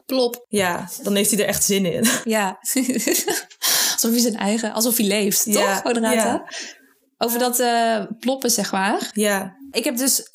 [0.05, 0.45] Plop.
[0.47, 2.05] ja, dan heeft hij er echt zin in.
[2.23, 2.57] Ja.
[3.93, 5.53] alsof hij zijn eigen, alsof hij leeft, toch?
[5.53, 6.37] Ja, hè?
[7.17, 9.09] Over dat eh, ploppen, zeg maar.
[9.13, 10.31] ja, Ik heb dus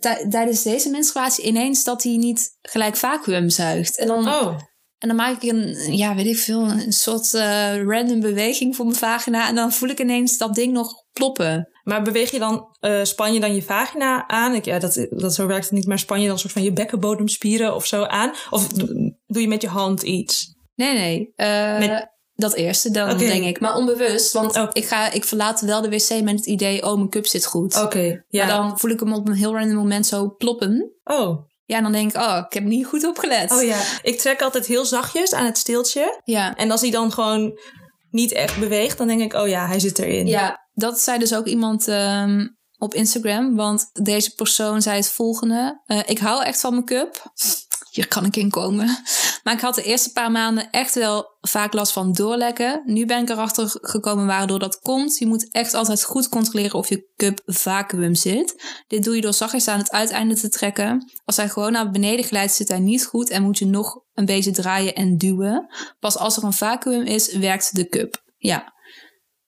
[0.00, 3.98] tij- tijdens deze menstruatie ineens dat hij niet gelijk vacuüm zuigt.
[3.98, 4.58] En dan, oh,
[5.00, 8.84] en dan maak ik een, ja, weet ik veel, een soort eh, random beweging voor
[8.84, 9.48] mijn vagina.
[9.48, 11.68] En dan voel ik ineens dat ding nog ploppen.
[11.84, 14.54] maar beweeg je dan, eh, span je dan je vagina aan?
[14.54, 16.72] Ik, ja, dat, dat zo werkt het niet, maar span je dan soort van je
[16.72, 18.32] bekkenbodemspieren of zo aan?
[18.50, 20.54] Of do- doe je met je hand iets?
[20.74, 21.32] Nee, nee.
[21.36, 23.60] eh, Met- Dat eerste, dan denk ik.
[23.60, 24.68] Maar onbewust, want Oh.
[24.72, 27.82] ik, ga, ik verlaat wel de wc met het idee, oh, mijn cup zit goed.
[27.82, 28.46] Oké, ja.
[28.46, 30.92] Maar dan voel ik hem op een heel random moment zo ploppen.
[31.04, 31.48] Oh.
[31.70, 33.50] Ja, dan denk ik, oh, ik heb niet goed opgelet.
[33.50, 36.20] oh ja, ik trek altijd heel zachtjes aan het steeltje.
[36.24, 36.56] Ja.
[36.56, 37.58] En als hij dan gewoon
[38.10, 40.26] niet echt beweegt, dan denk ik, oh ja, hij zit erin.
[40.26, 43.56] Ja, dat zei dus ook iemand ehm, op Instagram.
[43.56, 45.82] Want deze persoon zei het volgende.
[45.86, 47.32] Eh, ik hou echt van mijn cup.
[47.90, 48.98] Hier kan ik in komen.
[49.50, 52.82] Maar ik had de eerste paar maanden echt wel vaak last van doorlekken.
[52.84, 55.18] Nu ben ik erachter gekomen waardoor dat komt.
[55.18, 58.62] Je moet echt altijd goed controleren of je cup vacuüm zit.
[58.86, 61.10] Dit doe je door zachtjes aan het uiteinde te trekken.
[61.24, 64.24] Als hij gewoon naar beneden glijdt, zit hij niet goed en moet je nog een
[64.24, 65.66] beetje draaien en duwen.
[65.98, 68.22] Pas als er een vacuüm is, werkt de cup.
[68.36, 68.72] Ja,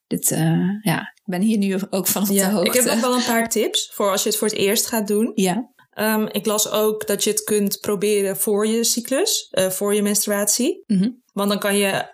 [0.07, 2.67] dit, eh, ja, ik ben hier nu ook van op de hoogte.
[2.67, 5.07] ik heb nog wel een paar tips voor als je het voor het eerst gaat
[5.07, 5.33] doen.
[5.35, 9.95] Ja, Ehm, ik las ook dat je het kunt proberen voor je cyclus, eh, voor
[9.95, 10.85] je menstruatie.
[10.87, 11.11] Mhm.
[11.33, 12.05] Want dan kan je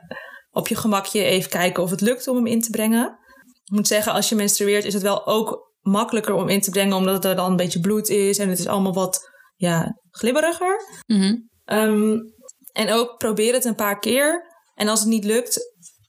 [0.51, 3.19] op je gemakje even kijken of het lukt om hem in te brengen.
[3.65, 6.97] Ik moet zeggen, als je menstrueert is het wel ook makkelijker om in te brengen,
[6.97, 11.03] omdat er dan een beetje bloed is en het is allemaal wat ja, glibberiger.
[11.07, 11.37] Mhm.
[11.65, 12.17] Ehm,
[12.73, 14.47] en ook probeer het een paar keer.
[14.75, 15.61] En als het niet lukt,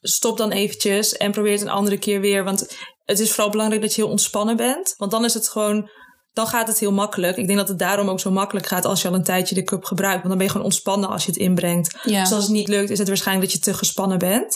[0.01, 2.43] stop dan eventjes en probeer het een andere keer weer.
[2.43, 4.93] Want het is vooral belangrijk dat je heel ontspannen bent.
[4.97, 5.89] Want dan is het gewoon,
[6.33, 7.37] dan gaat het heel makkelijk.
[7.37, 9.63] Ik denk dat het daarom ook zo makkelijk gaat als je al een tijdje de
[9.63, 10.17] cup gebruikt.
[10.17, 11.97] Want dan ben je gewoon ontspannen als je het inbrengt.
[12.03, 12.21] ja.
[12.21, 14.55] Dus als het niet lukt, is het waarschijnlijk dat je te gespannen bent.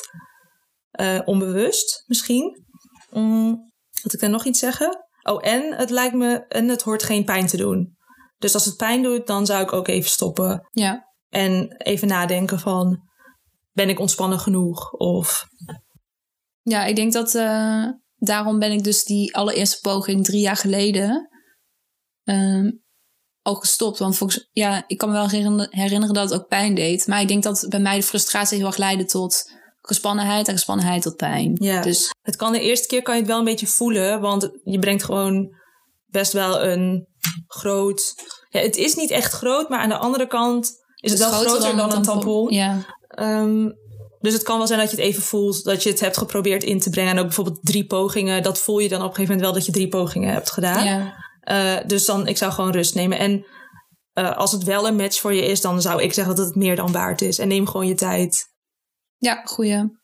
[0.92, 2.66] Eh, onbewust misschien.
[3.10, 3.72] Mm,
[4.04, 5.06] wat ik dan nog iets zeggen?
[5.24, 7.98] Oh, en het lijkt me, en het hoort geen pijn te doen.
[8.38, 10.70] Dus als het pijn doet, dan zou ik ook even stoppen.
[10.72, 11.12] ja.
[11.30, 13.00] En even nadenken van,
[13.72, 14.92] ben ik ontspannen genoeg?
[14.92, 15.46] Of,
[16.62, 21.30] Ja, ik denk dat eh, daarom ben ik dus die allereerste poging drie jaar geleden
[23.42, 24.00] al gestopt.
[24.00, 27.08] Want volgens, ja, ik kan me wel herinner- herinneren dat het ook pijn deed.
[27.08, 31.02] Maar ik denk dat bij mij de frustratie heel erg leidde tot gespannenheid en gespannenheid
[31.02, 31.58] tot pijn.
[31.60, 31.82] ja.
[31.82, 34.80] Dus Het kan de eerste keer kan je het wel een beetje voelen, want je
[34.80, 35.56] brengt gewoon
[36.06, 37.08] best wel een
[37.48, 38.14] groot...
[38.50, 41.76] Ja, het is niet echt groot, maar aan de andere kant is het, wel groter,
[41.76, 42.54] dan, een tampon.
[42.54, 43.70] Ja, Ehm,
[44.20, 46.64] dus het kan wel zijn dat je het even voelt, dat je het hebt geprobeerd
[46.64, 47.12] in te brengen.
[47.12, 49.66] En ook bijvoorbeeld drie pogingen, dat voel je dan op een gegeven moment wel dat
[49.66, 50.86] je drie pogingen hebt gedaan.
[50.86, 51.23] ja.
[51.44, 53.18] Eh, dus dan, ik zou gewoon rust nemen.
[53.18, 53.46] En
[54.14, 56.56] eh, als het wel een match voor je is, dan zou ik zeggen dat het
[56.56, 57.40] meer dan waard is.
[57.40, 58.52] En neem gewoon je tijd.
[59.18, 60.02] Ja, goeie.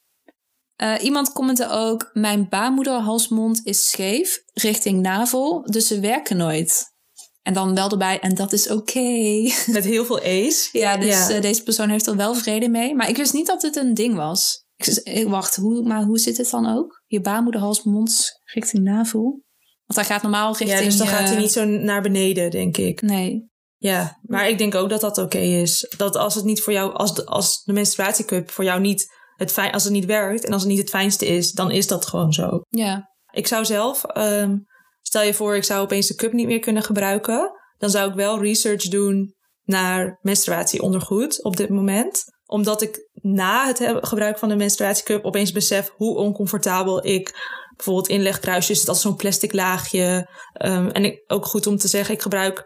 [0.76, 6.98] Eh, iemand commentte ook: Mijn baarmoederhalsmond is scheef richting navel, dus ze werken nooit.
[7.42, 9.00] En dan wel erbij, en dat is oké.
[9.76, 10.70] Met heel veel ace.
[10.72, 11.40] ja, dus Ja.
[11.40, 12.96] deze persoon heeft er wel vrede mee.
[12.96, 14.68] Maar ik wist niet dat dit een ding was.
[15.04, 17.04] Ik, wacht, hoe, maar hoe zit het dan ook?
[17.08, 19.44] Je baarmoederhalsmond richting navel?
[19.90, 20.70] Want hij gaat normaal richting.
[20.70, 23.02] Ja, dus dan gaat hij niet zo naar beneden, denk ik.
[23.02, 23.50] Nee.
[23.78, 25.94] Ja, maar ik denk ook dat dat oké is.
[25.98, 29.52] Dat als het niet voor jou, als de, als de menstruatiecup voor jou niet het
[29.52, 32.06] fijn, als het niet werkt en als het niet het fijnste is, dan is dat
[32.06, 32.62] gewoon zo.
[32.70, 33.10] Ja.
[33.32, 34.58] Ik zou zelf, ehm,
[35.02, 38.16] stel je voor, ik zou opeens de cup niet meer kunnen gebruiken, dan zou ik
[38.16, 42.24] wel research doen naar menstruatieondergoed op dit moment.
[42.46, 48.86] Omdat ik na het gebruik van de menstruatiecup opeens besef hoe oncomfortabel ik bijvoorbeeld inlegkruisjes,
[48.86, 50.30] dat is zo'n plastic laagje.
[50.54, 52.66] Ehm, en ik, ook goed om te zeggen, ik gebruik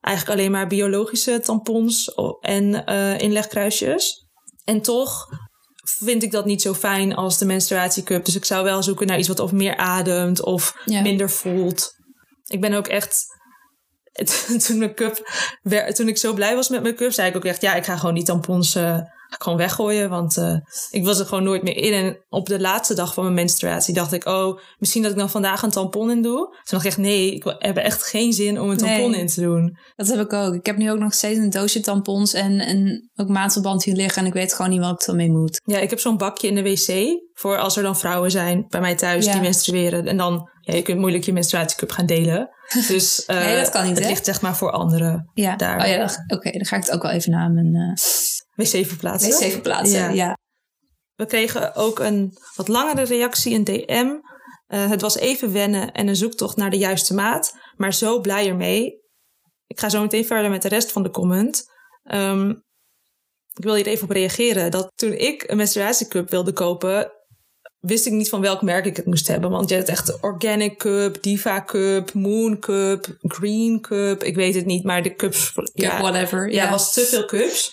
[0.00, 4.26] eigenlijk alleen maar biologische tampons en eh, inlegkruisjes.
[4.64, 5.26] En toch
[5.98, 8.24] vind ik dat niet zo fijn als de menstruatiecup.
[8.24, 11.00] Dus ik zou wel zoeken naar iets wat of meer ademt of Ja.
[11.00, 11.92] minder voelt.
[12.44, 13.24] Ik ben ook echt.
[14.66, 15.30] Toen, mijn cup,
[15.94, 17.96] toen ik zo blij was met mijn cup, zei ik ook echt: ja, ik ga
[17.96, 18.98] gewoon die tampons eh,
[19.28, 20.10] gewoon weggooien.
[20.10, 20.56] Want eh,
[20.90, 21.92] ik was er gewoon nooit meer in.
[21.92, 25.30] En op de laatste dag van mijn menstruatie dacht ik: oh, misschien dat ik dan
[25.30, 26.36] vandaag een tampon in doe.
[26.36, 29.20] Toen dacht ik echt: nee, ik heb echt geen zin om een tampon Nee.
[29.20, 29.78] in te doen.
[29.96, 30.54] Dat heb ik ook.
[30.54, 34.22] Ik heb nu ook nog steeds een doosje tampons en, en ook maandverband hier liggen.
[34.22, 35.60] En ik weet gewoon niet wat ik ermee moet.
[35.64, 38.80] Ja, ik heb zo'n bakje in de wc voor als er dan vrouwen zijn bij
[38.80, 39.32] mij thuis Ja.
[39.32, 40.06] die menstrueren.
[40.06, 42.48] En dan, ja, je kunt moeilijk je menstruatiecup gaan delen.
[42.88, 44.08] Dus eh, Nee, dat kan niet, het hè?
[44.10, 45.30] ligt zeg maar voor anderen.
[45.34, 45.80] Ja, Daar.
[45.80, 46.50] Oh, ja oké.
[46.50, 47.94] dan ga ik het ook wel even naar mijn eh
[48.54, 49.30] Wc verplaatsen.
[49.30, 49.98] wc verplaatsen.
[49.98, 50.08] Ja.
[50.08, 50.36] Ja.
[51.14, 54.06] We kregen ook een wat langere reactie, een DM.
[54.66, 58.48] Eh, het was even wennen en een zoektocht naar de juiste maat, maar zo blij
[58.48, 59.02] ermee.
[59.66, 61.64] Ik ga zo meteen verder met de rest van de comment.
[62.02, 62.50] Ehm,
[63.52, 64.70] ik wil hier even op reageren.
[64.70, 67.12] Dat toen ik een menstruatiecup wilde kopen,
[67.86, 69.50] wist ik niet van welk merk ik het moest hebben.
[69.50, 74.22] Want je hebt echt Organic Cup, Diva Cup, Moon Cup, Green Cup.
[74.22, 75.52] Ik weet het niet, maar de cups...
[75.74, 76.50] Ja, whatever.
[76.50, 77.72] Ja, Ja, was te veel cups.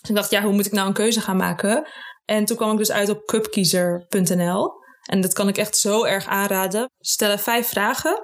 [0.00, 1.88] Dus ik dacht, ja, hoe moet ik nou een keuze gaan maken?
[2.24, 4.72] En toen kwam ik dus uit op cupkiezer.nl.
[5.02, 6.90] En dat kan ik echt zo erg aanraden.
[6.98, 8.22] Stellen vijf vragen.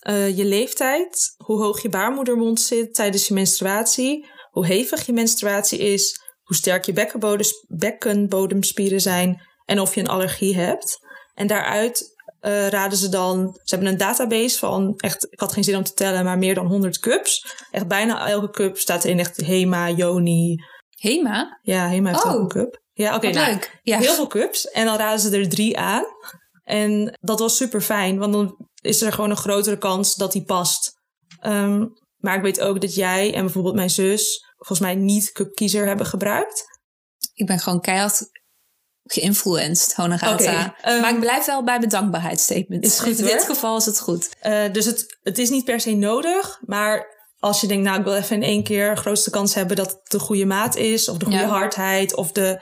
[0.00, 5.78] Eh, je leeftijd, hoe hoog je baarmoedermond zit tijdens je menstruatie, hoe hevig je menstruatie
[5.78, 10.98] is, hoe sterk je bekkenbodem- bekkenbodemspieren zijn en of je een allergie hebt.
[11.34, 15.64] En daaruit eh, raden ze dan, ze hebben een database van echt, ik had geen
[15.64, 17.56] zin om te tellen, maar meer dan 100 cups.
[17.70, 20.56] Echt bijna elke cup staat erin echt Hema, Joni.
[20.88, 21.58] Hema?
[21.62, 22.32] Ja, Hema heeft Oh.
[22.32, 22.80] ook een cup.
[22.92, 23.80] Ja, oké, nou, leuk.
[23.82, 23.98] Ja.
[23.98, 24.68] heel veel cups.
[24.68, 26.04] En dan raden ze er drie aan.
[26.62, 30.44] En dat was super fijn, want dan is er gewoon een grotere kans dat die
[30.44, 30.92] past.
[31.40, 35.86] Ehm, maar ik weet ook dat jij en bijvoorbeeld mijn zus volgens mij niet cupkiezer
[35.86, 36.64] hebben gebruikt.
[37.34, 38.39] Ik ben gewoon keihard
[39.04, 40.74] geïnfluenced, Honorata.
[40.80, 42.84] Ehm, maar ik blijf wel bij mijn dankbaarheidsstatement.
[42.84, 44.28] Is goed, In dit geval is het goed.
[44.40, 48.04] Eh, dus het, het is niet per se nodig, maar als je denkt, nou ik
[48.04, 51.08] wil even in één keer de grootste kans hebben dat het de goede maat is,
[51.08, 51.46] of de goede Ja.
[51.46, 52.60] hardheid, of de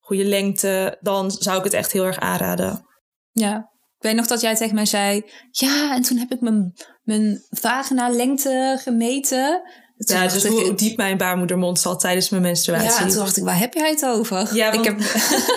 [0.00, 2.86] goede lengte, dan zou ik het echt heel erg aanraden.
[3.30, 3.70] Ja.
[3.96, 5.22] Ik weet nog dat jij tegen mij zei...
[5.50, 9.62] Ja, en toen heb ik mijn, mijn vagina lengte gemeten.
[10.10, 12.88] Ja, dus ik- hoe diep mijn baarmoedermond zat tijdens mijn menstruatie.
[12.88, 14.54] Ja, toen dacht ik, waar heb jij het over?
[14.54, 15.00] Ja, ik, heb,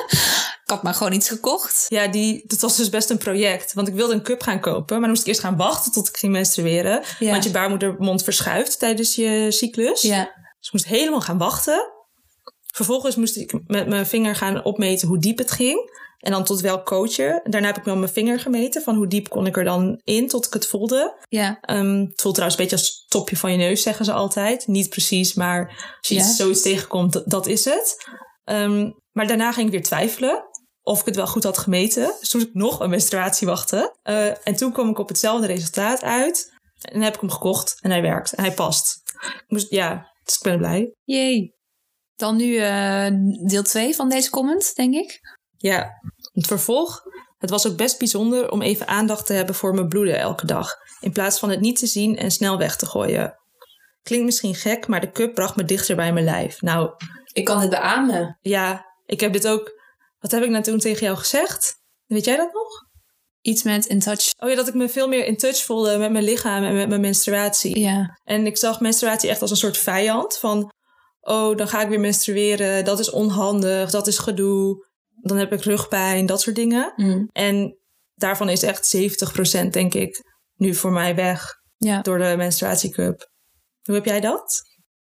[0.64, 1.86] ik had maar gewoon iets gekocht.
[1.90, 3.74] Ja, die, dat was dus best een project.
[3.74, 6.08] Want ik wilde een cup gaan kopen, maar dan moest ik eerst gaan wachten tot
[6.08, 7.02] ik ging menstrueren.
[7.20, 7.32] Ja.
[7.32, 10.02] Want je baarmoedermond verschuift tijdens je cyclus.
[10.02, 10.24] Ja,
[10.60, 11.92] Dus ik moest helemaal gaan wachten.
[12.74, 15.92] Vervolgens moest ik met mijn vinger gaan opmeten hoe diep het ging.
[16.26, 17.40] En dan tot welk coachje.
[17.44, 20.28] Daarna heb ik wel mijn vinger gemeten van hoe diep kon ik er dan in
[20.28, 21.26] tot ik het voelde.
[21.30, 24.12] ja, Ehm, het voelt trouwens een beetje als het topje van je neus, zeggen ze
[24.12, 24.68] altijd.
[24.68, 25.68] Niet precies, maar
[26.00, 26.22] als je Ja.
[26.22, 27.96] iets, zoiets tegenkomt, dat, dat is het.
[28.44, 30.44] Ehm, maar daarna ging ik weer twijfelen
[30.82, 32.14] of ik het wel goed had gemeten.
[32.20, 33.98] Dus toen moest ik nog een menstruatie wachten.
[34.04, 36.50] Eh, en toen kwam ik op hetzelfde resultaat uit.
[36.82, 39.02] En dan heb ik hem gekocht en hij werkt en hij past.
[39.22, 40.94] Ik moest, ja, dus ik ben blij.
[41.04, 41.54] Jee.
[42.16, 43.08] Dan nu eh,
[43.48, 45.20] deel 2 van deze comment, denk ik.
[45.58, 45.90] Ja,
[46.36, 47.02] het vervolg.
[47.38, 50.70] Het was ook best bijzonder om even aandacht te hebben voor mijn bloeden elke dag.
[51.00, 53.40] In plaats van het niet te zien en snel weg te gooien.
[54.04, 56.62] Klinkt misschien gek, maar de cup bracht me dichter bij mijn lijf.
[56.62, 56.90] Nou,
[57.34, 58.38] Ik kan dit beamen.
[58.42, 59.72] ja, ik heb dit ook.
[60.20, 61.74] Wat heb ik nou toen tegen jou gezegd?
[62.06, 62.84] Weet jij dat nog?
[63.42, 64.30] Iets met in touch.
[64.40, 66.90] Oh ja, dat ik me veel meer in touch voelde met mijn lichaam en met
[66.90, 67.80] mijn menstruatie.
[67.80, 70.38] Ja, En ik zag menstruatie echt als een soort vijand.
[70.38, 70.72] Van,
[71.20, 72.86] oh, dan ga ik weer menstrueren.
[72.86, 74.86] Dat is onhandig, dat is gedoe.
[75.28, 76.94] Dan heb ik rugpijn, dat soort dingen.
[76.96, 77.30] Mm.
[77.32, 77.78] En
[78.16, 78.96] daarvan is echt
[79.66, 80.24] 70% denk ik
[80.56, 82.02] nu voor mij weg ja.
[82.02, 83.30] door de menstruatiecup.
[83.82, 84.62] Hoe heb jij dat?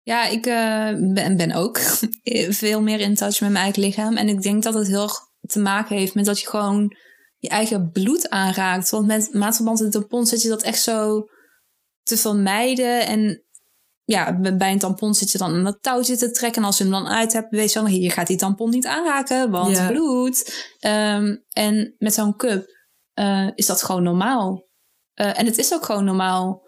[0.02, 1.80] Ja, ik eh, ben, ben ook
[2.64, 4.18] veel meer in touch met mijn eigen lichaam.
[4.18, 5.10] En ik denk dat het heel
[5.42, 6.96] te maken heeft met dat je gewoon
[7.38, 8.90] je eigen bloed aanraakt.
[8.90, 11.28] Want met maatverband en tampon zit je dat echt zo
[12.04, 13.06] te vermijden.
[13.06, 13.44] En
[14.10, 16.62] ja, bij een tampon zit je dan aan dat touwtje te trekken.
[16.62, 18.86] En als je hem dan uit hebt, weet je dan, hier gaat die tampon niet
[18.86, 19.88] aanraken, want Ja.
[19.88, 20.68] bloed.
[20.80, 22.78] Ehm, en met zo'n cup
[23.14, 24.68] eh, is dat gewoon normaal.
[25.14, 26.62] Eh, en het is ook gewoon normaal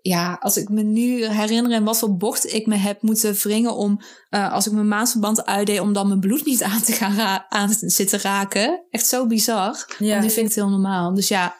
[0.00, 3.74] ja, als ik me nu herinner in wat voor bocht ik me heb moeten wringen
[3.74, 7.44] om, eh, als ik mijn maandverband uitdeed, om dan mijn bloed niet aan te gaan
[7.48, 8.86] aan te zitten raken.
[8.90, 9.94] Echt zo bizar.
[9.98, 10.08] Ja.
[10.10, 11.14] Want nu vind ik het heel normaal.
[11.14, 11.56] Dus ja,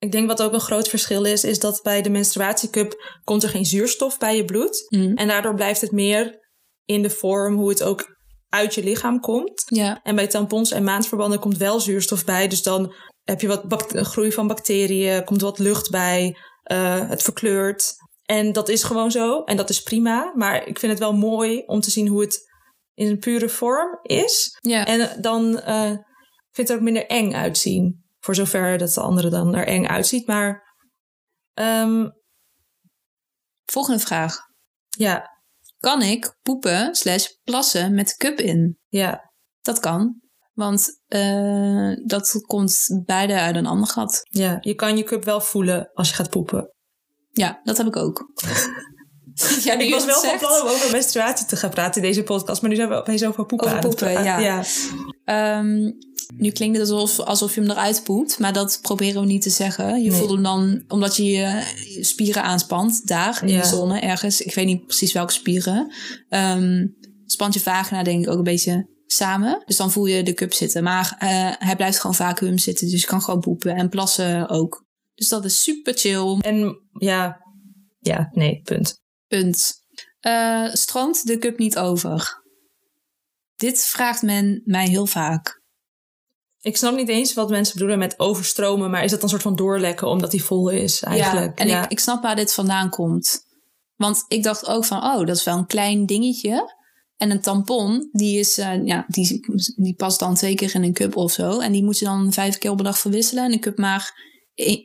[0.00, 3.48] Ik denk wat ook een groot verschil is, is dat bij de menstruatiecup komt er
[3.48, 4.86] geen zuurstof bij je bloed.
[4.88, 6.38] mm, En daardoor blijft het meer
[6.84, 8.16] in de vorm hoe het ook
[8.48, 9.62] uit je lichaam komt.
[9.66, 12.48] ja, En bij tampons en maandverbanden komt wel zuurstof bij.
[12.48, 17.92] Dus dan heb je wat groei van bacteriën, komt wat lucht bij, eh, het verkleurt.
[18.24, 19.42] En dat is gewoon zo.
[19.42, 20.32] En dat is prima.
[20.34, 22.38] Maar ik vind het wel mooi om te zien hoe het
[22.94, 24.58] in een pure vorm is.
[24.60, 24.86] ja.
[24.86, 25.98] En eh, dan eh vind
[26.52, 28.04] ik het er ook minder eng uitzien.
[28.20, 30.26] Voor zover dat de andere dan er eng uitziet.
[30.26, 30.74] Maar
[31.54, 32.08] ehm,
[33.64, 34.36] Volgende vraag.
[34.88, 35.38] ja,
[35.76, 38.78] Kan ik poepen slash plassen met cup in?
[38.88, 40.20] ja, Dat kan.
[40.52, 44.20] Want eh, dat komt beide uit een ander gat.
[44.22, 46.74] ja, je kan je cup wel voelen als je gaat poepen.
[47.30, 48.24] Ja, dat heb ik ook.
[49.64, 52.60] ja, Ik was wel van plan om over menstruatie te gaan praten in deze podcast.
[52.60, 54.42] Maar nu zijn we opeens over poepen Over aan het praten.
[54.42, 54.62] ja.
[55.24, 55.90] Ehm,
[56.36, 59.50] nu klinkt het alsof, alsof je hem eruit poept, maar dat proberen we niet te
[59.50, 60.02] zeggen.
[60.02, 60.18] Je Nee.
[60.18, 61.62] voelt hem dan omdat je je
[62.00, 63.60] spieren aanspant, daar in Ja.
[63.60, 64.40] de zone ergens.
[64.40, 65.92] Ik weet niet precies welke spieren.
[66.28, 66.86] Ehm,
[67.26, 69.62] spant je vagina denk ik ook een beetje samen.
[69.66, 70.82] Dus dan voel je de cup zitten.
[70.82, 72.88] Maar uh, hij blijft gewoon vacuüm zitten.
[72.90, 74.84] Dus je kan gewoon poepen en plassen ook.
[75.14, 76.38] Dus dat is super chill.
[76.40, 77.36] En ja,
[77.98, 79.00] ja, nee, punt.
[79.30, 79.84] Punt.
[80.26, 82.42] Uh, stroomt de cup niet over?
[83.56, 85.62] Dit vraagt men mij heel vaak.
[86.60, 89.56] Ik snap niet eens wat mensen bedoelen met overstromen, maar is dat een soort van
[89.56, 91.58] doorlekken omdat die vol is eigenlijk?
[91.58, 93.48] Ja, en Ik, ik snap waar dit vandaan komt.
[93.96, 96.78] Want ik dacht ook van, oh, dat is wel een klein dingetje.
[97.16, 99.40] En een tampon, die, is, uh, ja, die,
[99.76, 101.58] die past dan twee keer in een cup of zo.
[101.58, 103.44] En die moet je dan vijf keer op een dag verwisselen.
[103.44, 104.12] En een cup maar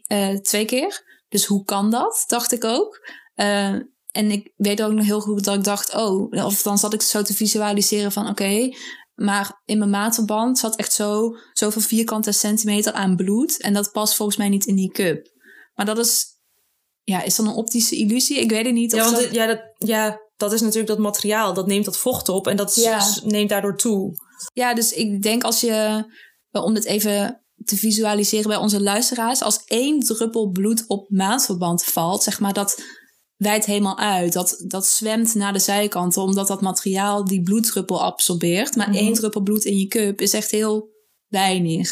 [0.08, 1.04] uh, twee keer.
[1.30, 2.24] Dus hoe kan dat?
[2.28, 3.10] Dacht ik ook.
[3.36, 3.76] Uh,
[4.16, 7.02] en ik weet ook nog heel goed dat ik dacht, oh, of dan zat ik
[7.02, 8.76] zo te visualiseren van, oké, okay,
[9.16, 13.62] maar in mijn matenband zat echt zo, zoveel vierkante centimeter aan bloed.
[13.62, 15.32] En dat past volgens mij niet in die cup.
[15.74, 16.26] Maar dat is,
[17.04, 18.40] ja, is dan een optische illusie?
[18.40, 18.92] Ik weet het niet.
[18.92, 19.34] Ja, want dat...
[19.34, 21.54] ja, dat, ja, dat is natuurlijk dat materiaal.
[21.54, 23.06] Dat neemt dat vocht op en dat ja.
[23.24, 24.14] neemt daardoor toe.
[24.54, 26.04] Ja, dus ik denk als je,
[26.52, 32.24] om dit even te visualiseren bij onze luisteraars, als één druppel bloed op maandverband valt,
[32.24, 32.82] zeg maar dat
[33.36, 34.34] wijdt helemaal uit.
[34.34, 38.76] Dat, dat zwemt naar de zijkanten, omdat dat materiaal die bloeddruppel absorbeert.
[38.76, 40.90] Maar mm één druppel bloed in je cup is echt heel
[41.28, 41.90] weinig.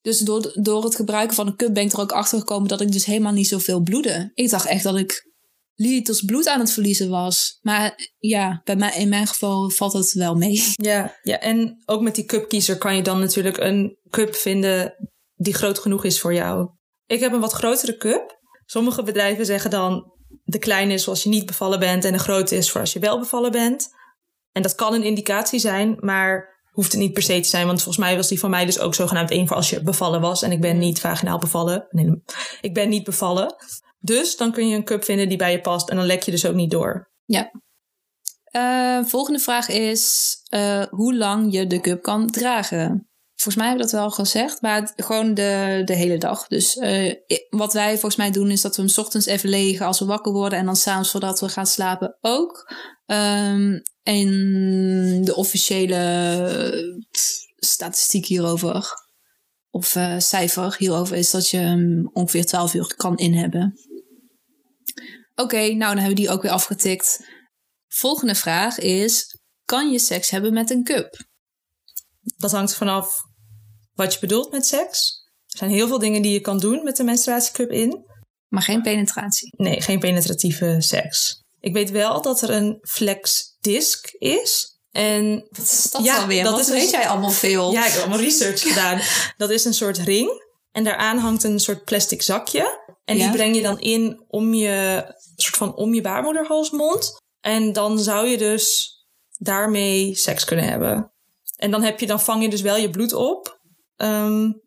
[0.00, 2.80] Dus door, door het gebruiken van een cup ben ik er ook achter gekomen dat
[2.80, 4.30] ik dus helemaal niet zoveel bloedde.
[4.34, 5.32] Ik dacht echt dat ik
[5.74, 7.58] liters bloed aan het verliezen was.
[7.60, 10.72] Maar ja, bij mij, in mijn geval valt het wel mee.
[10.74, 14.94] Ja, ja, en ook met die cupkiezer kan je dan natuurlijk een cup vinden
[15.34, 16.70] die groot genoeg is voor jou.
[17.06, 18.42] Ik heb een wat grotere cup.
[18.66, 20.13] Sommige bedrijven zeggen dan
[20.44, 22.98] de kleine is als je niet bevallen bent en de grote is voor als je
[22.98, 23.88] wel bevallen bent.
[24.52, 27.66] En dat kan een indicatie zijn, maar hoeft het niet per se te zijn.
[27.66, 30.20] Want volgens mij was die van mij dus ook zogenaamd één voor als je bevallen
[30.20, 30.42] was.
[30.42, 31.86] En ik ben niet vaginaal bevallen.
[31.90, 32.22] Nee,
[32.60, 33.54] ik ben niet bevallen.
[33.98, 36.30] Dus dan kun je een cup vinden die bij je past en dan lek je
[36.30, 37.10] dus ook niet door.
[37.24, 37.50] Ja.
[38.56, 43.08] Uh, volgende vraag is uh, hoe lang je de cup kan dragen.
[43.34, 46.46] Volgens mij hebben we dat wel gezegd, maar gewoon de, de hele dag.
[46.46, 47.12] Dus uh,
[47.48, 50.32] wat wij volgens mij doen is dat we hem ochtends even legen als we wakker
[50.32, 52.72] worden en dan s'avonds voordat we gaan slapen ook.
[53.06, 57.06] Um, en de officiële
[57.54, 58.86] statistiek hierover,
[59.70, 63.74] of uh, cijfer hierover, is dat je hem ongeveer 12 uur kan inhebben.
[65.34, 67.26] Oké, nou dan hebben we die ook weer afgetikt.
[67.88, 71.32] Volgende vraag is: kan je seks hebben met een cup?
[72.36, 73.22] Dat hangt vanaf
[73.94, 75.22] wat je bedoelt met seks.
[75.46, 78.04] Er zijn heel veel dingen die je kan doen met de menstruatiecup in.
[78.48, 79.48] Maar geen penetratie?
[79.56, 81.42] Nee, geen penetratieve seks.
[81.60, 84.78] Ik weet wel dat er een flex disc is.
[84.90, 86.44] En wat is dat ja, alweer?
[86.44, 87.72] Dat is weet jij allemaal veel.
[87.72, 89.00] Ja, ik heb allemaal research gedaan.
[89.36, 90.42] Dat is een soort ring.
[90.72, 92.82] En daaraan hangt een soort plastic zakje.
[93.04, 95.04] En die breng je dan in om je,
[95.36, 97.16] soort van om je baarmoederhalsmond.
[97.40, 98.92] En dan zou je dus
[99.38, 101.12] daarmee seks kunnen hebben.
[101.56, 103.60] En dan, heb je, dan vang je dus wel je bloed op.
[103.96, 104.62] Um,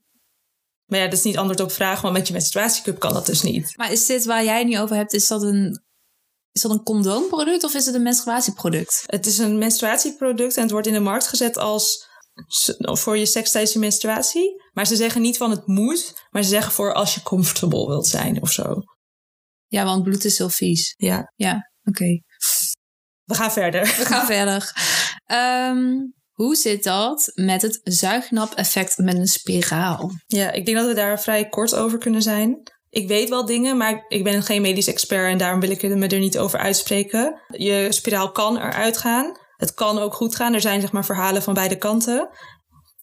[0.86, 3.42] maar ja, dat is niet antwoord op vraag, want met je menstruatiecup kan dat dus
[3.42, 3.78] niet.
[3.78, 5.84] Maar is dit waar jij het nu over hebt, is dat een,
[6.52, 9.04] is dat een condoomproduct of is het een menstruatieproduct?
[9.06, 12.08] Het is een menstruatieproduct en het wordt in de markt gezet als
[12.82, 14.64] voor je seks tijdens je menstruatie.
[14.74, 18.08] Maar ze zeggen niet van het moet, maar ze zeggen voor als je comfortable wilt
[18.08, 18.82] zijn of zo.
[19.68, 20.94] Ja, want bloed is heel vies.
[20.98, 21.34] Ja.
[21.36, 22.22] Ja, oké.
[23.24, 23.82] We gaan verder.
[23.82, 24.74] We gaan verder.
[25.32, 30.12] Um, hoe zit dat met het zuignap-effect met een spiraal?
[30.28, 32.72] Ja, ik denk dat we daar vrij kort over kunnen zijn.
[32.90, 36.08] Ik weet wel dingen, maar ik ben geen medisch expert en daarom wil ik me
[36.08, 37.42] er niet over uitspreken.
[37.48, 39.38] Je spiraal kan eruit gaan.
[39.56, 40.54] Het kan ook goed gaan.
[40.54, 42.30] Er zijn zeg maar verhalen van beide kanten.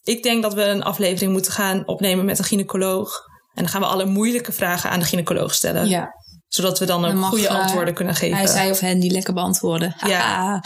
[0.02, 3.20] Ik denk dat we een aflevering moeten gaan opnemen met een gynaecoloog.
[3.54, 5.88] En dan gaan we alle moeilijke vragen aan de gynaecoloog stellen.
[5.88, 6.08] Ja.
[6.48, 8.36] Zodat we dan ook goede antwoorden kunnen geven.
[8.36, 9.96] Hij, zij of hen die lekker beantwoorden.
[10.06, 10.62] Ja.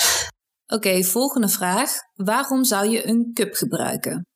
[0.73, 1.93] Oké, volgende vraag.
[2.15, 4.27] Waarom zou je een cup gebruiken?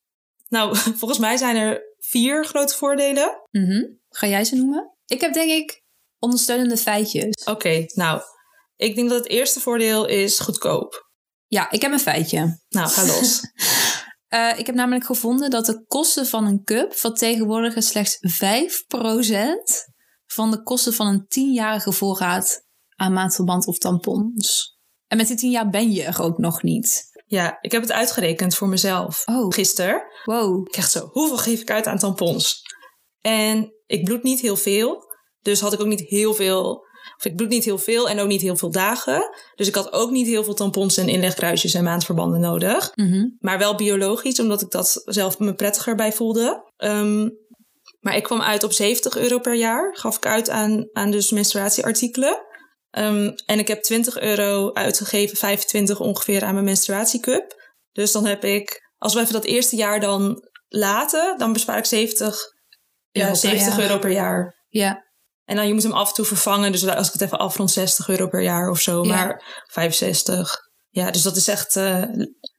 [0.47, 3.41] Nou, volgens mij zijn er vier grote voordelen.
[3.51, 4.95] Mm Ga jij ze noemen?
[5.05, 5.81] Ik heb denk ik
[6.19, 7.43] ondersteunende feitjes.
[7.45, 8.21] Oké, nou,
[8.75, 11.11] ik denk dat het eerste voordeel is goedkoop.
[11.47, 12.59] Ja, ik heb een feitje.
[12.69, 13.41] Nou, ga los.
[14.29, 20.51] uh, ik heb namelijk gevonden dat de kosten van een cup vertegenwoordigen slechts 5% van
[20.51, 22.63] de kosten van een tienjarige voorraad
[22.95, 24.72] aan maandverband of tampons.
[25.13, 27.03] En met die tien jaar ben je er ook nog niet.
[27.25, 29.21] Ja, ik heb het uitgerekend voor mezelf.
[29.25, 29.53] Oh.
[29.53, 30.03] Gisteren.
[30.23, 30.67] Wow.
[30.67, 32.61] Ik echt zo, hoeveel geef ik uit aan tampons?
[33.21, 35.03] En ik bloed niet heel veel.
[35.41, 36.85] Dus had ik ook niet heel veel...
[37.17, 39.29] Of ik bloed niet heel veel en ook niet heel veel dagen.
[39.55, 42.91] Dus ik had ook niet heel veel tampons en inlegkruisjes en maandverbanden nodig.
[42.95, 46.71] Mm Maar wel biologisch, omdat ik dat zelf me prettiger bij voelde.
[46.77, 47.37] Um,
[47.99, 49.97] maar ik kwam uit op 70 euro per jaar.
[49.97, 52.51] Gaf ik uit aan, aan dus menstruatieartikelen.
[52.97, 57.61] Um, en ik heb 20 euro uitgegeven, 25 ongeveer aan mijn menstruatiecup.
[57.91, 61.85] Dus dan heb ik als we even dat eerste jaar dan laten, dan bespaar ik
[61.85, 62.37] 70,
[63.09, 63.79] ja, Euro per 70 jaar.
[63.79, 64.65] euro per jaar.
[64.69, 65.05] Ja,
[65.45, 66.71] En dan je moet hem af en toe vervangen.
[66.71, 69.03] Dus als ik het even afrond, 60 euro per jaar of zo.
[69.03, 69.15] Ja.
[69.15, 70.57] Maar 65.
[70.89, 71.75] Ja, dus dat is echt...
[71.75, 72.03] eh,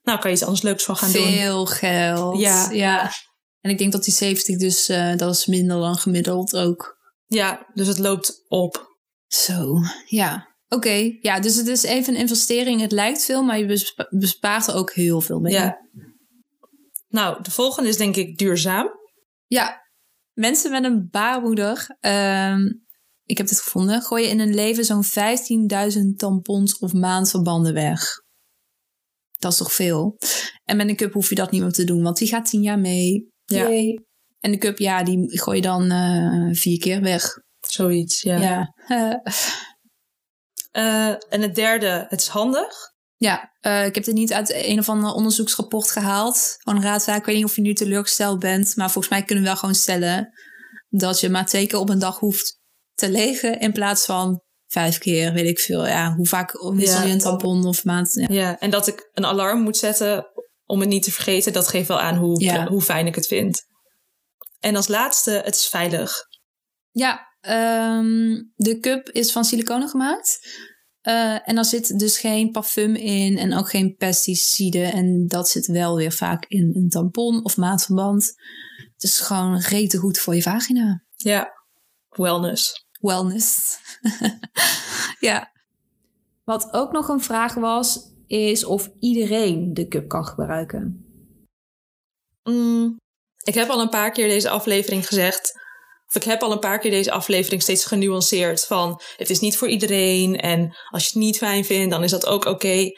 [0.01, 1.27] nou, kan je iets anders leuks van gaan doen.
[1.27, 2.39] veel geld.
[2.39, 2.69] Ja.
[2.71, 3.11] ja.
[3.61, 6.97] En ik denk dat die 70 dus, eh, dat is minder dan gemiddeld ook.
[7.25, 8.94] Ja, dus het loopt op.
[9.35, 9.75] Zo,
[10.05, 10.53] ja.
[10.67, 12.81] Oké, ja, dus het is even een investering.
[12.81, 15.53] Het lijkt veel, maar je bespa- bespaart er ook heel veel mee.
[15.53, 15.77] Ja.
[17.07, 18.89] Nou, de volgende is denk ik duurzaam.
[19.47, 19.81] Ja,
[20.33, 22.61] mensen met een baarmoeder, ehm,
[23.23, 28.23] ik heb dit gevonden, gooien in hun leven zo'n 15.000 tampons of maandverbanden weg.
[29.39, 30.17] Dat is toch veel?
[30.63, 32.61] En met een cup hoef je dat niet meer te doen, want die gaat 10
[32.61, 33.27] jaar mee.
[33.45, 33.69] Ja.
[33.69, 33.99] Yay.
[34.39, 37.43] En de cup, ja, die gooi je dan eh, vier keer weg.
[37.67, 38.37] Zoiets, ja.
[38.37, 38.73] Ja,
[40.71, 42.67] Eh, en het derde, het is handig.
[43.15, 46.55] ja eh, ik heb dit niet uit een of ander onderzoeksrapport gehaald.
[46.57, 49.49] Van Raadzaak, ik weet niet of je nu teleurgesteld bent, maar volgens mij kunnen we
[49.49, 50.29] wel gewoon stellen
[50.89, 52.59] dat je maar twee keer op een dag hoeft
[52.93, 55.87] te legen in plaats van vijf keer, weet ik veel.
[55.87, 57.13] Ja, hoe vaak wissel je Ja.
[57.13, 58.13] een tampon of maand?
[58.13, 58.25] Ja.
[58.29, 60.25] Ja, en dat ik een alarm moet zetten
[60.65, 62.67] om het niet te vergeten, dat geeft wel aan hoe, Ja.
[62.67, 63.61] hoe fijn ik het vind.
[64.59, 66.19] En als laatste, het is veilig.
[66.91, 70.39] Ja, ehm, de cup is van siliconen gemaakt.
[71.01, 74.93] Eh, en er zit dus geen parfum in en ook geen pesticiden.
[74.93, 78.33] En dat zit wel weer vaak in een tampon of maandverband.
[78.93, 81.03] Het is gewoon rete goed voor je vagina.
[81.15, 81.51] Ja,
[82.09, 82.87] wellness.
[82.99, 83.79] Wellness.
[85.19, 85.51] ja.
[86.43, 91.05] Wat ook nog een vraag was, is of iedereen de cup kan gebruiken.
[92.43, 92.97] Mm,
[93.43, 95.63] ik heb al een paar keer deze aflevering gezegd.
[96.07, 98.65] Of ik heb al een paar keer deze aflevering steeds genuanceerd.
[98.65, 100.39] Van het is niet voor iedereen.
[100.39, 102.91] En als je het niet fijn vindt, dan is dat ook oké.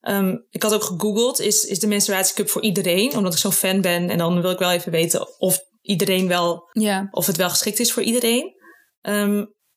[0.00, 3.16] Ehm, ik had ook gegoogeld, is, is de menstruatiecup voor iedereen?
[3.16, 4.10] Omdat ik zo'n fan ben.
[4.10, 7.08] En dan wil ik wel even weten of iedereen wel Ja.
[7.10, 8.56] of het wel geschikt is voor iedereen.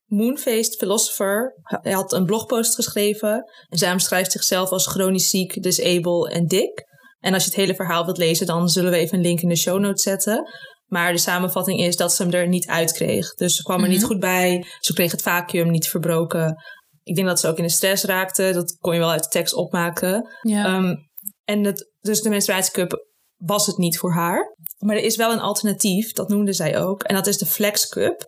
[0.06, 3.44] Moonfaced Philosopher hij had een blogpost geschreven.
[3.70, 6.90] En zij omschrijft zichzelf als chronisch ziek, disable en dik.
[7.20, 9.50] En als je het hele verhaal wilt lezen, dan zullen we even een link in
[9.50, 10.50] de show notes zetten.
[10.92, 13.34] Maar de samenvatting is dat ze hem er niet uit kreeg.
[13.34, 14.08] Dus ze kwam er niet Mhm.
[14.08, 14.66] goed bij.
[14.80, 16.64] Ze kreeg het vacuüm niet verbroken.
[17.04, 18.52] Ik denk dat ze ook in de stress raakte.
[18.54, 20.30] Dat kon je wel uit de tekst opmaken.
[20.42, 20.66] Ja.
[20.66, 20.96] Ehm,
[21.44, 23.06] en dus de menstruatiecup
[23.38, 24.56] was het niet voor haar.
[24.78, 27.04] Maar er is wel een alternatief, dat noemde zij ook.
[27.04, 28.26] En dat is de Flex Cup.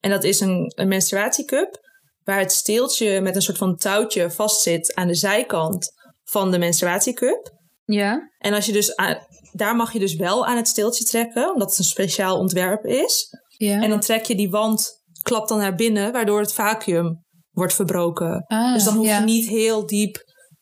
[0.00, 1.78] En dat is een, een menstruatiecup
[2.24, 5.92] waar het steeltje met een soort van touwtje vastzit aan de zijkant
[6.24, 7.50] van de menstruatiecup.
[7.84, 8.32] ja.
[8.38, 8.94] En als je dus
[9.56, 13.28] daar mag je dus wel aan het steeltje trekken, omdat het een speciaal ontwerp is.
[13.56, 13.82] Ja.
[13.82, 18.44] En dan trek je die wand, klapt dan naar binnen, waardoor het vacuüm wordt verbroken.
[18.46, 19.18] Ah, dus dan hoef ja.
[19.18, 20.16] je niet heel diep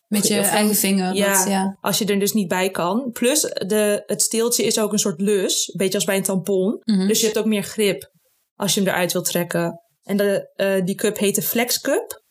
[0.08, 1.14] Met je eigen vinger.
[1.14, 1.76] ja, dat- ja.
[1.80, 3.10] als je er dus niet bij kan.
[3.12, 5.68] Plus, de, het steeltje is ook een soort lus.
[5.68, 6.80] Een beetje als bij een tampon.
[6.84, 7.06] Mhm.
[7.06, 8.10] Dus je hebt ook meer grip
[8.54, 9.80] als je hem eruit wilt trekken.
[10.02, 12.21] En de, eh, die cup heet de Flex Cup.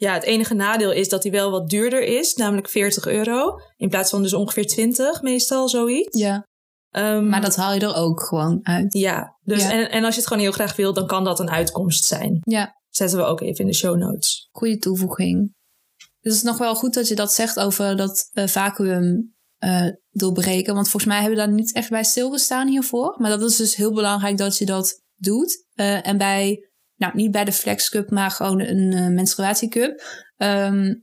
[0.00, 2.34] Ja, het enige nadeel is dat die wel wat duurder is.
[2.34, 3.60] Namelijk 40 euro.
[3.76, 6.18] In plaats van dus ongeveer 20 meestal, zoiets.
[6.18, 6.46] ja.
[6.90, 8.92] Ehm, Maar dat haal je er ook gewoon uit.
[8.92, 9.70] Ja, dus Ja.
[9.70, 12.38] En, en als je het gewoon heel graag wil, dan kan dat een uitkomst zijn.
[12.42, 12.76] Ja.
[12.88, 14.48] Zetten we ook even in de show notes.
[14.52, 15.54] goede toevoeging.
[15.96, 19.86] Dus het is nog wel goed dat je dat zegt over dat eh, vacuüm eh,
[20.10, 20.74] doorbreken.
[20.74, 23.14] Want volgens mij hebben we daar niet echt bij stilgestaan hiervoor.
[23.18, 25.64] Maar dat is dus heel belangrijk dat je dat doet.
[25.74, 26.67] Eh, en bij,
[26.98, 30.02] nou niet bij de Flex Cup, maar gewoon een eh, menstruatiecup.
[30.36, 30.94] ehm,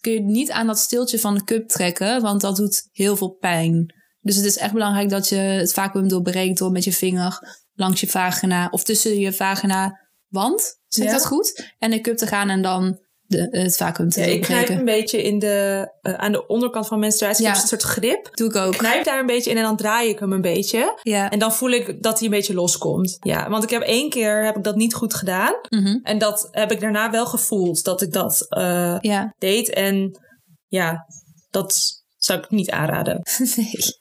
[0.00, 3.30] kun je niet aan dat steeltje van de cup trekken, want dat doet heel veel
[3.30, 3.94] pijn.
[4.20, 8.00] Dus het is echt belangrijk dat je het vacuüm doorbreekt door met je vinger langs
[8.00, 11.12] je vagina of tussen je vagina wand, zeg Ja.
[11.12, 11.74] dat goed?
[11.78, 12.98] En de cup te gaan en dan
[13.30, 16.86] de, het vacuüm te Ja, ik knijp een beetje in de, eh, aan de onderkant
[16.86, 17.44] van menstruatie.
[17.44, 17.52] Ja.
[17.52, 17.60] Ja.
[17.60, 18.28] een soort grip.
[18.36, 18.72] Doe ik ook.
[18.72, 20.98] Ik knijp daar een beetje in en dan draai ik hem een beetje.
[21.02, 21.30] Ja.
[21.30, 23.16] En dan voel ik dat hij een beetje loskomt.
[23.20, 25.54] Ja, want ik heb één keer heb ik dat niet goed gedaan.
[25.68, 25.98] Mhm.
[26.02, 29.34] En dat heb ik daarna wel gevoeld dat ik dat eh, Ja.
[29.38, 29.70] deed.
[29.70, 30.18] En
[30.66, 31.06] ja,
[31.50, 31.80] dat
[32.16, 33.20] zou ik niet aanraden.
[33.56, 33.98] Nee.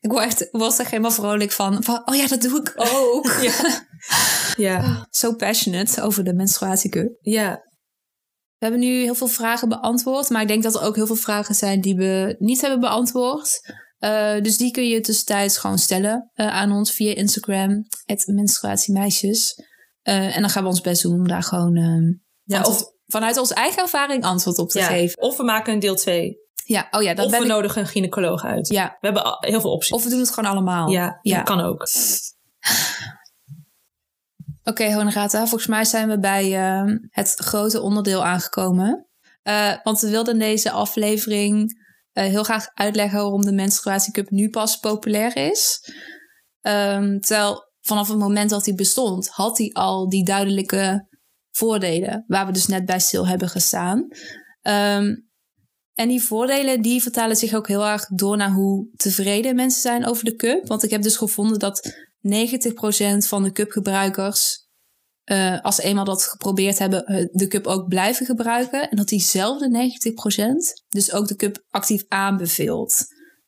[0.00, 2.02] Ik word echt, was er helemaal vrolijk van, van.
[2.04, 3.36] Oh ja, dat doe ik ook.
[3.40, 3.52] Ja.
[4.56, 7.16] Ja, Zo passionate over de menstruatiecup.
[7.20, 7.70] ja.
[8.62, 10.30] We hebben nu heel veel vragen beantwoord.
[10.30, 13.60] Maar ik denk dat er ook heel veel vragen zijn die we niet hebben beantwoord.
[13.98, 17.86] Eh, dus die kun je tussentijds gewoon stellen eh, aan ons via Instagram.
[18.04, 19.54] Het menstruatiemeisjes.
[20.02, 21.74] Eh, en dan gaan we ons best doen om daar gewoon
[22.42, 24.86] ja antwoord- of, vanuit onze eigen ervaring antwoord op te ja.
[24.86, 25.22] geven.
[25.22, 26.36] of we maken een deel 2.
[26.64, 27.52] Ja, oh ja, dat Of ben we ik.
[27.52, 28.68] nodigen een gynaecoloog uit.
[28.68, 29.92] Ja, We hebben heel veel opties.
[29.92, 30.88] of we doen het gewoon allemaal.
[30.88, 31.36] ja, ja.
[31.36, 31.86] dat kan ook.
[34.64, 39.06] Oké, Honorata, volgens mij zijn we bij eh, het grote onderdeel aangekomen.
[39.42, 41.80] Eh, want we wilden in deze aflevering
[42.12, 45.92] eh, heel graag uitleggen waarom de menstruatiecup nu pas populair is.
[46.60, 51.08] Ehm, terwijl vanaf het moment dat hij bestond, had hij al die duidelijke
[51.50, 54.08] voordelen, waar we dus net bij stil hebben gestaan.
[54.60, 55.14] Ehm,
[55.94, 60.06] en die voordelen die vertalen zich ook heel erg door naar hoe tevreden mensen zijn
[60.06, 60.66] over de cup.
[60.66, 64.68] Want ik heb dus gevonden dat 90% van de cupgebruikers,
[65.24, 68.90] uh, als ze eenmaal dat geprobeerd hebben, eh, de cup ook blijven gebruiken.
[68.90, 73.04] En dat diezelfde 90% dus ook de cup actief aanbeveelt.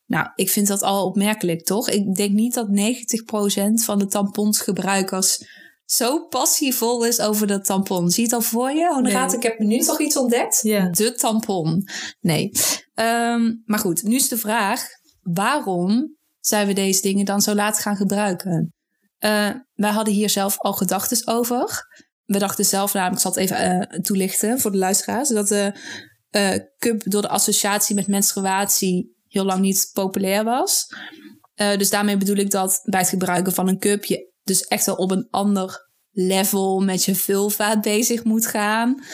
[0.07, 1.89] Nou, ik vind dat al opmerkelijk, toch?
[1.89, 5.39] Ik denk niet dat 90% van de tamponsgebruikers
[5.85, 8.11] zo passievol is over de tampon.
[8.11, 8.89] Zie je het al voor je?
[8.91, 9.35] Oh, nee.
[9.37, 10.63] ik heb nu toch iets ontdekt?
[10.63, 11.89] De tampon.
[12.21, 12.51] Nee.
[12.95, 14.87] Um, maar goed, nu is de vraag:
[15.23, 16.17] waarom
[16.47, 18.73] zijn we deze dingen dan zo laat gaan gebruiken?
[19.19, 21.87] Uh, wij hadden hier zelf al gedachten over.
[22.25, 25.73] We dachten zelf namelijk, ik zal het even uh, toelichten voor de luisteraars, dat de
[26.31, 30.87] uh, cup door de associatie met menstruatie heel lang niet populair was.
[31.55, 34.95] dus daarmee bedoel ik dat bij het gebruiken van een cup je dus echt wel
[34.95, 39.05] op een ander level met je vulva bezig moet gaan.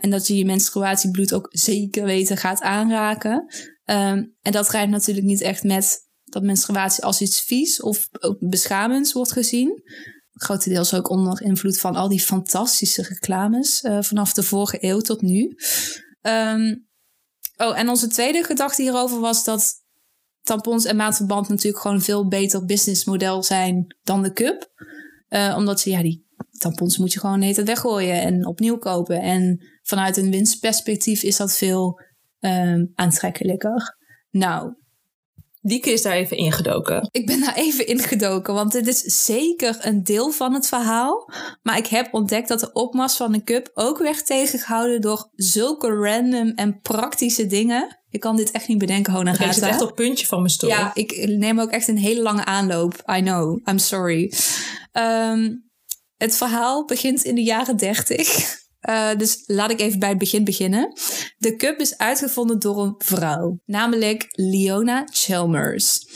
[0.00, 3.44] En dat je je menstruatiebloed ook zeker weten gaat aanraken.
[3.84, 8.08] Um, en dat rijdt natuurlijk niet echt met dat menstruatie als iets vies of
[8.38, 9.82] beschamends wordt gezien.
[10.32, 15.22] Grotendeels ook onder invloed van al die fantastische reclames uh, vanaf de vorige eeuw tot
[15.22, 15.56] nu.
[16.22, 16.88] Um,
[17.56, 19.74] oh, en onze tweede gedachte hierover was dat
[20.42, 24.72] tampons en maandverband natuurlijk gewoon een veel beter businessmodel zijn dan de cup.
[25.28, 26.26] Uh, omdat ze, ja, die
[26.58, 29.20] tampons moet je gewoon net weggooien en opnieuw kopen.
[29.20, 32.00] En vanuit een winstperspectief is dat veel
[32.40, 33.96] um, aantrekkelijker.
[34.30, 34.74] Nou,
[35.68, 37.08] Dieke is daar even ingedoken.
[37.10, 41.30] Ik ben daar even ingedoken, want dit is zeker een deel van het verhaal.
[41.62, 45.88] Maar ik heb ontdekt dat de opmars van de cup ook werd tegengehouden door zulke
[45.88, 47.98] random en praktische dingen.
[48.10, 50.50] Ik kan dit echt niet bedenken, Hona Ik zit echt op het puntje van mijn
[50.50, 50.70] stoel.
[50.70, 52.94] Ja, ik neem ook echt een hele lange aanloop.
[53.16, 54.32] I know, I'm sorry.
[54.92, 55.70] Um,
[56.16, 58.66] het verhaal begint in de jaren 30.
[58.88, 60.92] Uh, dus laat ik even bij het begin beginnen.
[61.38, 66.06] De cup is uitgevonden door een vrouw, namelijk Leona Chalmers.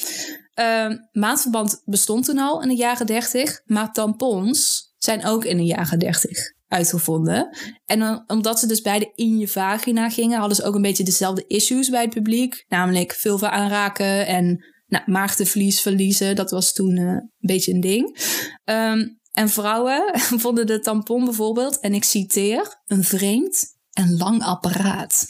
[0.61, 5.65] Uh, maandverband bestond toen al in de jaren 30, maar tampons zijn ook in de
[5.65, 7.59] jaren 30 uitgevonden.
[7.85, 11.45] En omdat ze dus beide in je vagina gingen, hadden ze ook een beetje dezelfde
[11.47, 12.65] issues bij het publiek.
[12.69, 16.37] Namelijk vulva aanraken en nou, maagdenvlies verliezen.
[16.37, 18.19] Dat was toen uh, een beetje een ding.
[18.65, 25.27] Um, en vrouwen vonden de tampon bijvoorbeeld, en ik citeer, een vreemd en lang apparaat.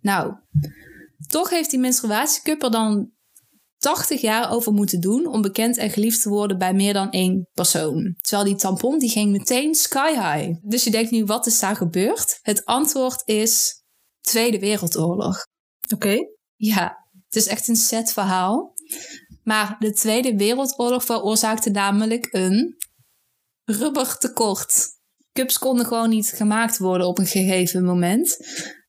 [0.00, 0.34] Nou,
[1.26, 3.12] toch heeft die menstruatiecup er dan
[3.78, 7.48] 80 jaar over moeten doen om bekend en geliefd te worden bij meer dan één
[7.52, 8.14] persoon.
[8.20, 10.58] Terwijl die tampon die ging meteen sky high.
[10.62, 12.38] Dus je denkt nu, wat is daar gebeurd?
[12.42, 13.82] Het antwoord is
[14.20, 15.46] Tweede Wereldoorlog.
[15.94, 16.16] Oké.
[16.54, 18.74] Ja, het is echt een set verhaal.
[19.42, 22.76] Maar de Tweede Wereldoorlog veroorzaakte namelijk een
[23.64, 24.88] rubbertekort.
[25.32, 28.36] Cups konden gewoon niet gemaakt worden op een gegeven moment.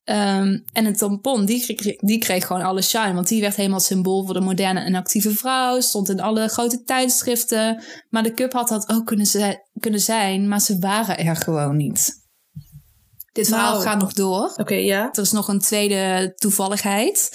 [0.03, 3.13] Um, en een tampon, die, kreeg, die kreeg gewoon alle shine.
[3.13, 5.79] Want die werd helemaal symbool voor de moderne en actieve vrouw.
[5.79, 7.83] Stond in alle grote tijdschriften.
[8.09, 10.47] Maar de cup had dat ook kunnen, kunnen zijn.
[10.47, 12.23] Maar ze waren er gewoon niet.
[13.31, 13.81] Dit verhaal wow.
[13.81, 14.43] gaat nog door.
[14.43, 15.09] Oké, okay, ja.
[15.11, 17.31] Er is nog een tweede toevalligheid.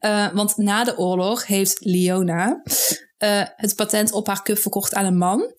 [0.00, 2.62] Uh, want na de oorlog heeft Leona
[3.18, 5.54] uh, het patent op haar cup verkocht aan een man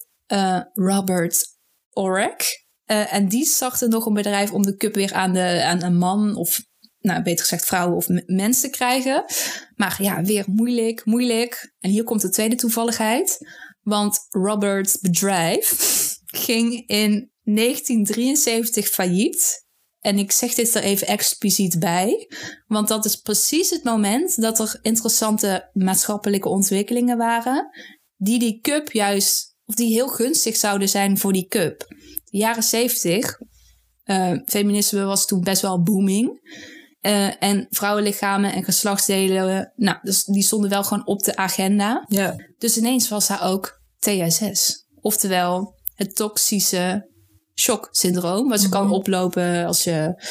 [0.73, 1.45] Robert
[1.89, 2.65] Orek.
[2.85, 5.97] Uh, en die er nog een bedrijf om de cup weer aan, de, aan een
[5.97, 6.61] man of,
[6.99, 9.25] nou beter gezegd vrouwen of mensen te krijgen.
[9.75, 11.73] Maar ja, weer moeilijk, moeilijk.
[11.79, 13.37] En hier komt de tweede toevalligheid.
[13.81, 15.69] Want Robert's bedrijf
[16.25, 19.69] ging in 1973 failliet.
[19.99, 22.27] En ik zeg dit er even expliciet bij,
[22.67, 27.69] want dat is precies het moment dat er interessante maatschappelijke ontwikkelingen waren,
[28.15, 31.85] die die cup juist of die heel gunstig zouden zijn voor die cup.
[32.29, 33.39] De jaren zeventig,
[34.05, 36.39] uh, feminisme was toen best wel booming.
[37.01, 42.05] Uh, en vrouwenlichamen en geslachtsdelen, nou, dus die stonden wel gewoon op de agenda.
[42.07, 42.35] Ja.
[42.57, 44.85] Dus ineens was daar ook TSS.
[45.01, 47.09] Oftewel het toxische
[47.55, 48.81] shock-syndroom, wat je mm -hmm.
[48.81, 50.23] kan oplopen als je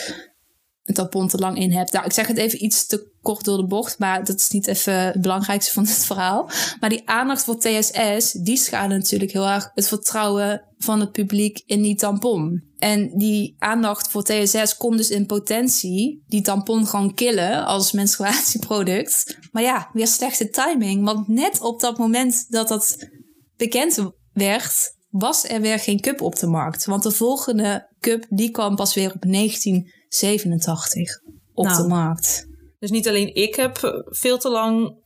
[0.85, 1.93] een tampon te lang in hebt.
[1.93, 4.67] Nou, ik zeg het even iets te kort door de bocht, maar dat is niet
[4.67, 6.51] even het belangrijkste van het verhaal.
[6.81, 11.63] Maar die aandacht voor TSS, die schade natuurlijk heel erg het vertrouwen van het publiek
[11.67, 12.69] in die tampon.
[12.79, 19.39] En die aandacht voor TSS kon dus in potentie die tampon gewoon killen als menstruatieproduct.
[19.53, 23.09] Maar ja, weer slechte timing, want net op dat moment dat dat
[23.57, 23.99] bekend
[24.33, 26.85] werd, was er weer geen cup op de markt.
[26.85, 31.21] Want de volgende cup, die kwam pas weer op 19 87
[31.55, 31.83] op nou.
[31.83, 32.47] de markt.
[32.79, 34.99] Dus niet alleen ik heb veel te lang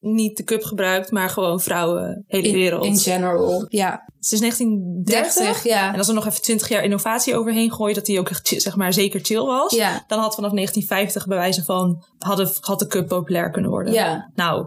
[0.00, 2.84] niet de cup gebruikt, maar gewoon vrouwen, hele wereld.
[2.84, 4.12] In, general, ja.
[4.20, 5.34] Is 1930.
[5.34, 5.92] 30, ja.
[5.92, 8.76] En als we nog even 20 jaar innovatie overheen gooien, dat die ook echt, zeg
[8.76, 9.74] maar zeker chill was.
[9.74, 10.04] Ja.
[10.06, 13.92] Dan had vanaf 1950 bij wijze van, hadden, had de cup populair kunnen worden.
[13.92, 14.30] Ja.
[14.34, 14.66] Nou,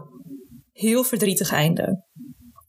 [0.72, 2.04] heel verdrietig einde.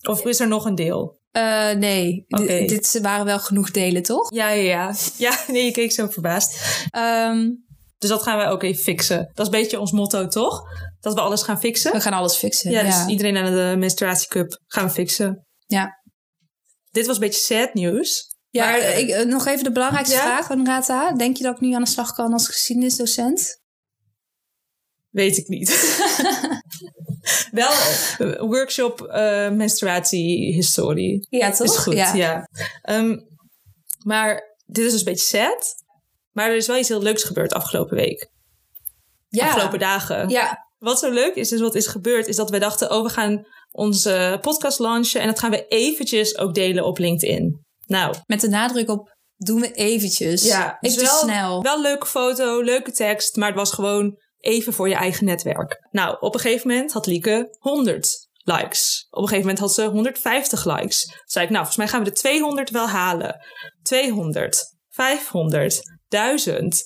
[0.02, 1.22] Of is er nog een deel?
[1.34, 2.66] Eh, nee, Oké.
[2.66, 4.34] dit waren wel genoeg delen, toch?
[4.34, 4.96] Ja, ja, ja.
[5.18, 6.56] Ja, nee, je keek zo verbaasd.
[6.90, 7.50] Ehm,
[7.98, 9.18] Dus dat gaan wij ook even fixen.
[9.34, 10.62] Dat is een beetje ons motto, toch?
[11.00, 11.92] Dat we alles gaan fixen.
[11.92, 12.72] we gaan alles fixen.
[12.72, 15.46] Ja, Ja, dus iedereen aan de menstruatiecup gaan we fixen.
[15.66, 16.02] Ja.
[16.92, 18.32] Dit was een beetje sad nieuws.
[18.50, 20.22] Ja, Maar, ik, eh, nog even de belangrijkste Ja?
[20.22, 21.12] vraag van Rata.
[21.14, 23.62] Denk je dat ik nu aan de slag kan als geschiedenisdocent?
[25.10, 25.70] Weet ik niet.
[27.52, 27.72] Wel
[28.18, 31.28] eh, workshop eh menstruatiehistorie.
[31.30, 31.68] Ja, toch?
[31.68, 32.50] Is goed, ja.
[32.82, 33.18] Ehm,
[34.04, 35.76] maar dit is dus een beetje sad.
[36.32, 38.30] Maar er is wel iets heel leuks gebeurd afgelopen week.
[39.30, 39.48] Ja.
[39.48, 40.30] Afgelopen dagen.
[40.30, 43.10] Ja, Wat zo leuk is, is wat is gebeurd, is dat wij dachten, oh, we
[43.10, 47.66] gaan onze podcast launchen en dat gaan we eventjes ook delen op LinkedIn.
[47.86, 50.44] Nou, met de nadruk op doen we eventjes.
[50.44, 51.62] ja, dus wel, snel.
[51.62, 55.88] wel leuke foto, leuke tekst, maar het was gewoon even voor je eigen netwerk.
[55.92, 59.08] Nou, op een gegeven moment had Lieke 100 likes.
[59.10, 61.06] Op een gegeven moment had ze 150 likes.
[61.06, 63.46] Toen zei ik, nou, volgens mij gaan we de 200 wel halen.
[63.82, 66.84] 200, 500, 1000.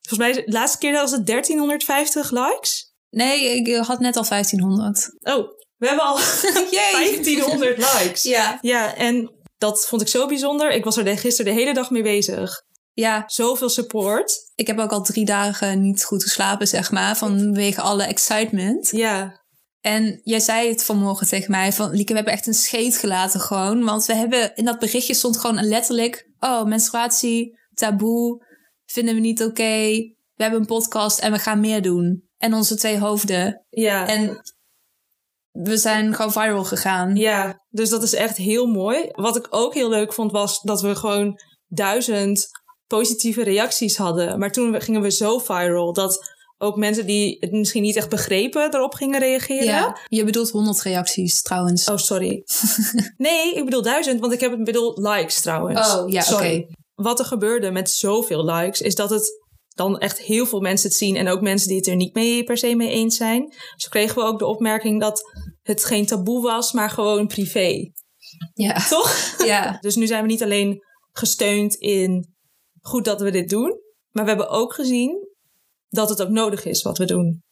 [0.00, 2.94] Volgens mij, de laatste keer was het 1350 likes.
[3.10, 5.18] Nee, ik had net al 1500.
[5.20, 6.18] Oh, we hebben al
[6.70, 6.92] Jee.
[6.92, 8.22] 1500 likes.
[8.22, 8.58] Ja.
[8.60, 10.70] Ja, en dat vond ik zo bijzonder.
[10.70, 12.62] Ik was er gisteren de hele dag mee bezig.
[13.00, 14.50] Ja, Zoveel support.
[14.54, 18.88] ik heb ook al drie dagen niet goed geslapen, zeg maar, vanwege alle excitement.
[18.90, 19.40] Ja,
[19.80, 23.40] En jij zei het vanmorgen tegen mij van, Lieke, we hebben echt een scheet gelaten
[23.40, 23.84] gewoon.
[23.84, 28.44] Want we hebben, in dat berichtje stond gewoon letterlijk, oh, menstruatie, taboe,
[28.84, 29.88] vinden we niet oké.
[30.34, 32.28] We hebben een podcast en we gaan meer doen.
[32.38, 33.64] En onze twee hoofden.
[33.70, 34.06] ja.
[34.06, 34.42] En
[35.50, 37.16] we zijn gewoon viral gegaan.
[37.16, 39.08] Ja, dus dat is echt heel mooi.
[39.10, 42.48] Wat ik ook heel leuk vond, was dat we gewoon duizend
[42.90, 44.38] positieve reacties hadden.
[44.38, 48.74] Maar toen gingen we zo viral dat ook mensen die het misschien niet echt begrepen
[48.74, 49.64] erop gingen reageren.
[49.64, 51.88] Ja, je bedoelt 100 reacties trouwens.
[51.88, 52.44] Oh, sorry.
[53.16, 55.94] nee, ik bedoel duizend, want ik heb het bedoel likes trouwens.
[55.94, 56.66] Oh, ja, oké.
[56.94, 59.40] Wat er gebeurde met zoveel likes, is dat het
[59.74, 61.16] dan echt heel veel mensen het zien.
[61.16, 63.54] En ook mensen die het er niet mee per se mee eens zijn.
[63.76, 65.22] Dus kregen we ook de opmerking dat
[65.62, 67.90] het geen taboe was, maar gewoon privé.
[68.54, 68.86] Ja.
[68.88, 69.34] Toch?
[69.44, 69.76] ja.
[69.80, 70.82] Dus nu zijn we niet alleen
[71.12, 72.34] gesteund in
[72.80, 75.28] goed dat we dit doen, maar we hebben ook gezien
[75.88, 77.42] dat het ook nodig is wat we doen.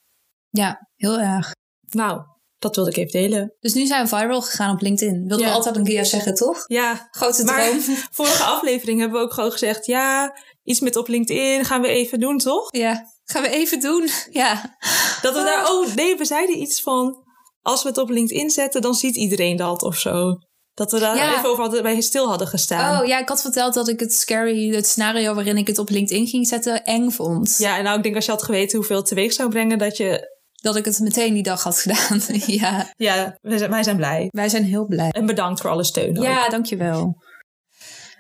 [0.51, 1.53] ja, heel erg.
[1.89, 2.21] Nou,
[2.59, 3.55] dat wilde ik even delen.
[3.61, 5.19] Dus nu zijn we viral gegaan op LinkedIn.
[5.19, 5.47] Wilden Ja.
[5.47, 6.65] we altijd een keer zeggen, toch?
[6.67, 7.81] Ja, Grote maar droom.
[8.11, 12.21] vorige aflevering hebben we ook gewoon gezegd, ja, iets met op LinkedIn gaan we even
[12.21, 12.77] doen, toch?
[12.77, 14.09] Ja, gaan we even doen.
[14.31, 14.77] Ja.
[15.23, 17.25] Dat we daar, oh nee, we zeiden iets van,
[17.63, 20.37] als we het op LinkedIn zetten, dan ziet iedereen dat of zo.
[20.79, 21.37] Dat we daar Ja.
[21.37, 23.01] even over hadden, bij stil hadden gestaan.
[23.01, 25.89] Oh ja, ik had verteld dat ik het scary, het scenario waarin ik het op
[25.91, 27.57] LinkedIn ging zetten, eng vond.
[27.59, 29.97] Ja, en nou, ik denk als je had geweten hoeveel het teweeg zou brengen, dat
[29.97, 32.21] je, Dat ik het meteen die dag had gedaan.
[32.61, 34.29] ja, ja, wij zijn, wij zijn blij.
[34.31, 35.11] wij zijn heel blij.
[35.11, 36.25] En bedankt voor alle steun ook.
[36.25, 37.23] Ja, dankjewel.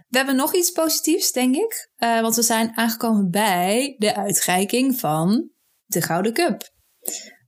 [0.09, 1.91] We hebben nog iets positiefs, denk ik.
[1.97, 5.51] Eh, want we zijn aangekomen bij de uitreiking van
[5.85, 6.71] de Gouden Cup.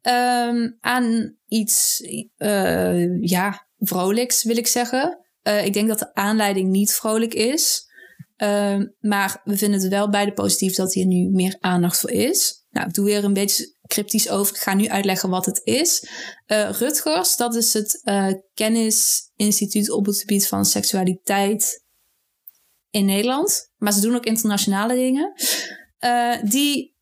[0.01, 2.01] Ehm, aan iets,
[2.37, 5.19] eh, ja, vrolijks wil ik zeggen.
[5.43, 7.89] Eh, ik denk dat de aanleiding niet vrolijk is.
[8.37, 12.65] Ehm, maar we vinden het wel beide positief dat hier nu meer aandacht voor is.
[12.71, 14.55] Nou, ik doe weer een beetje cryptisch over.
[14.55, 16.09] Ik ga nu uitleggen wat het is.
[16.47, 21.85] Eh, Rutgers, dat is het eh, kennisinstituut op het gebied van seksualiteit
[22.91, 23.71] in Nederland.
[23.77, 25.33] Maar ze doen ook internationale dingen.
[26.51, 26.95] Die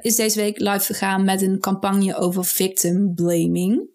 [0.00, 3.88] is deze week live gegaan met een campagne over victim blaming.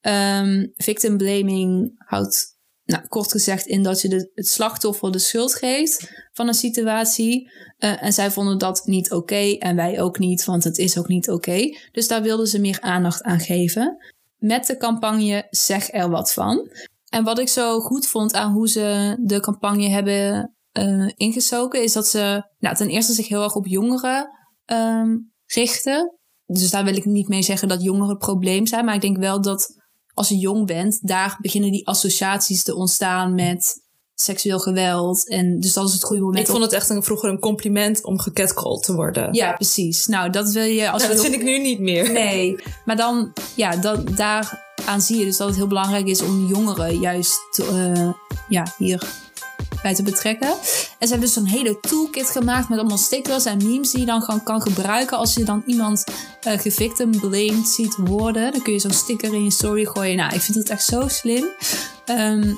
[0.00, 5.54] Ehm, victim blaming houdt nou, kort gezegd in dat je de, het slachtoffer de schuld
[5.54, 7.50] geeft van een situatie.
[7.78, 11.08] Eh, en zij vonden dat niet oké en wij ook niet, want het is ook
[11.08, 11.76] niet oké.
[11.92, 13.96] Dus daar wilden ze meer aandacht aan geven.
[14.36, 16.70] Met de campagne Zeg er wat van.
[17.08, 21.92] En wat ik zo goed vond aan hoe ze de campagne hebben eh, ingestoken, is
[21.92, 24.30] dat ze nou, ten eerste zich heel erg op jongeren
[24.64, 26.18] ehm, richten.
[26.46, 29.16] Dus daar wil ik niet mee zeggen dat jongeren het probleem zijn, maar ik denk
[29.16, 29.76] wel dat
[30.18, 35.28] als je jong bent, daar beginnen die associaties te ontstaan met seksueel geweld.
[35.28, 36.40] En dus dat is het goede moment.
[36.40, 39.34] Ik vond het echt een, vroeger een compliment om gecatcalled te worden.
[39.34, 40.06] Ja, precies.
[40.06, 42.12] Nou, dat wil je als Nou, dat vind ik nu niet meer.
[42.12, 46.46] Nee, maar dan, ja, dat, daaraan zie je dus dat het heel belangrijk is om
[46.46, 48.12] jongeren juist te, eh,
[48.48, 49.27] ja, hier
[49.82, 50.48] bij te betrekken.
[50.98, 54.06] En ze hebben dus zo'n hele toolkit gemaakt met allemaal stickers en memes die je
[54.06, 56.04] dan gewoon kan gebruiken als je dan iemand
[56.46, 58.52] uh, gevictim blamed ziet worden.
[58.52, 60.16] Dan kun je zo'n sticker in je story gooien.
[60.16, 61.44] Nou, ik vind het echt zo slim.
[62.04, 62.54] Ehm,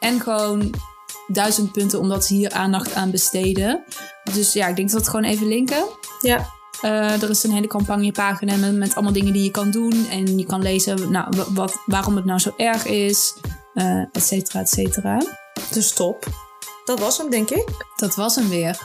[0.00, 0.74] en gewoon
[1.26, 3.84] duizend punten omdat ze hier aandacht aan besteden.
[4.34, 5.84] Dus ja, ik denk dat we het gewoon even linken.
[6.20, 6.56] Ja.
[6.84, 10.06] Uh, er is een hele campagnepagina met, met allemaal dingen die je kan doen.
[10.10, 13.34] En je kan lezen nou, wat, waarom het nou zo erg is,
[13.74, 15.22] uh, et cetera, et cetera.
[15.70, 16.47] Dus top.
[16.88, 17.68] Dat was hem, denk ik.
[17.96, 18.78] Dat was hem weer.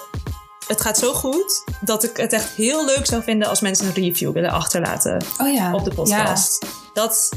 [0.68, 3.94] het gaat zo goed dat ik het echt heel leuk zou vinden als mensen een
[3.94, 5.74] review willen achterlaten oh ja.
[5.74, 6.66] op de podcast.
[6.94, 7.30] Dat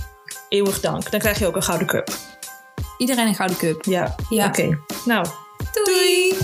[0.49, 1.11] eeuwig dank.
[1.11, 2.09] Dan krijg je ook een gouden cup.
[2.09, 2.15] Ja.
[2.99, 3.85] Iedereen een gouden cup.
[3.85, 4.15] Ja.
[4.29, 4.47] Ja.
[4.47, 4.79] Oké.
[5.05, 5.27] Nou,
[5.73, 6.37] Doei.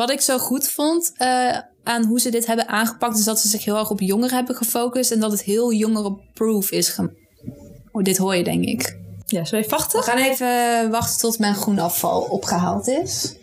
[0.00, 3.48] Wat ik zo goed vond uh, aan hoe ze dit hebben aangepakt, is dat ze
[3.48, 6.98] zich heel erg op jongeren hebben gefocust en dat het heel jongeren-proof is.
[7.92, 8.98] Oh, dit hoor je, denk ik.
[9.26, 9.98] ja, we even wachten?
[9.98, 13.34] We gaan even wachten tot mijn groen afval opgehaald is.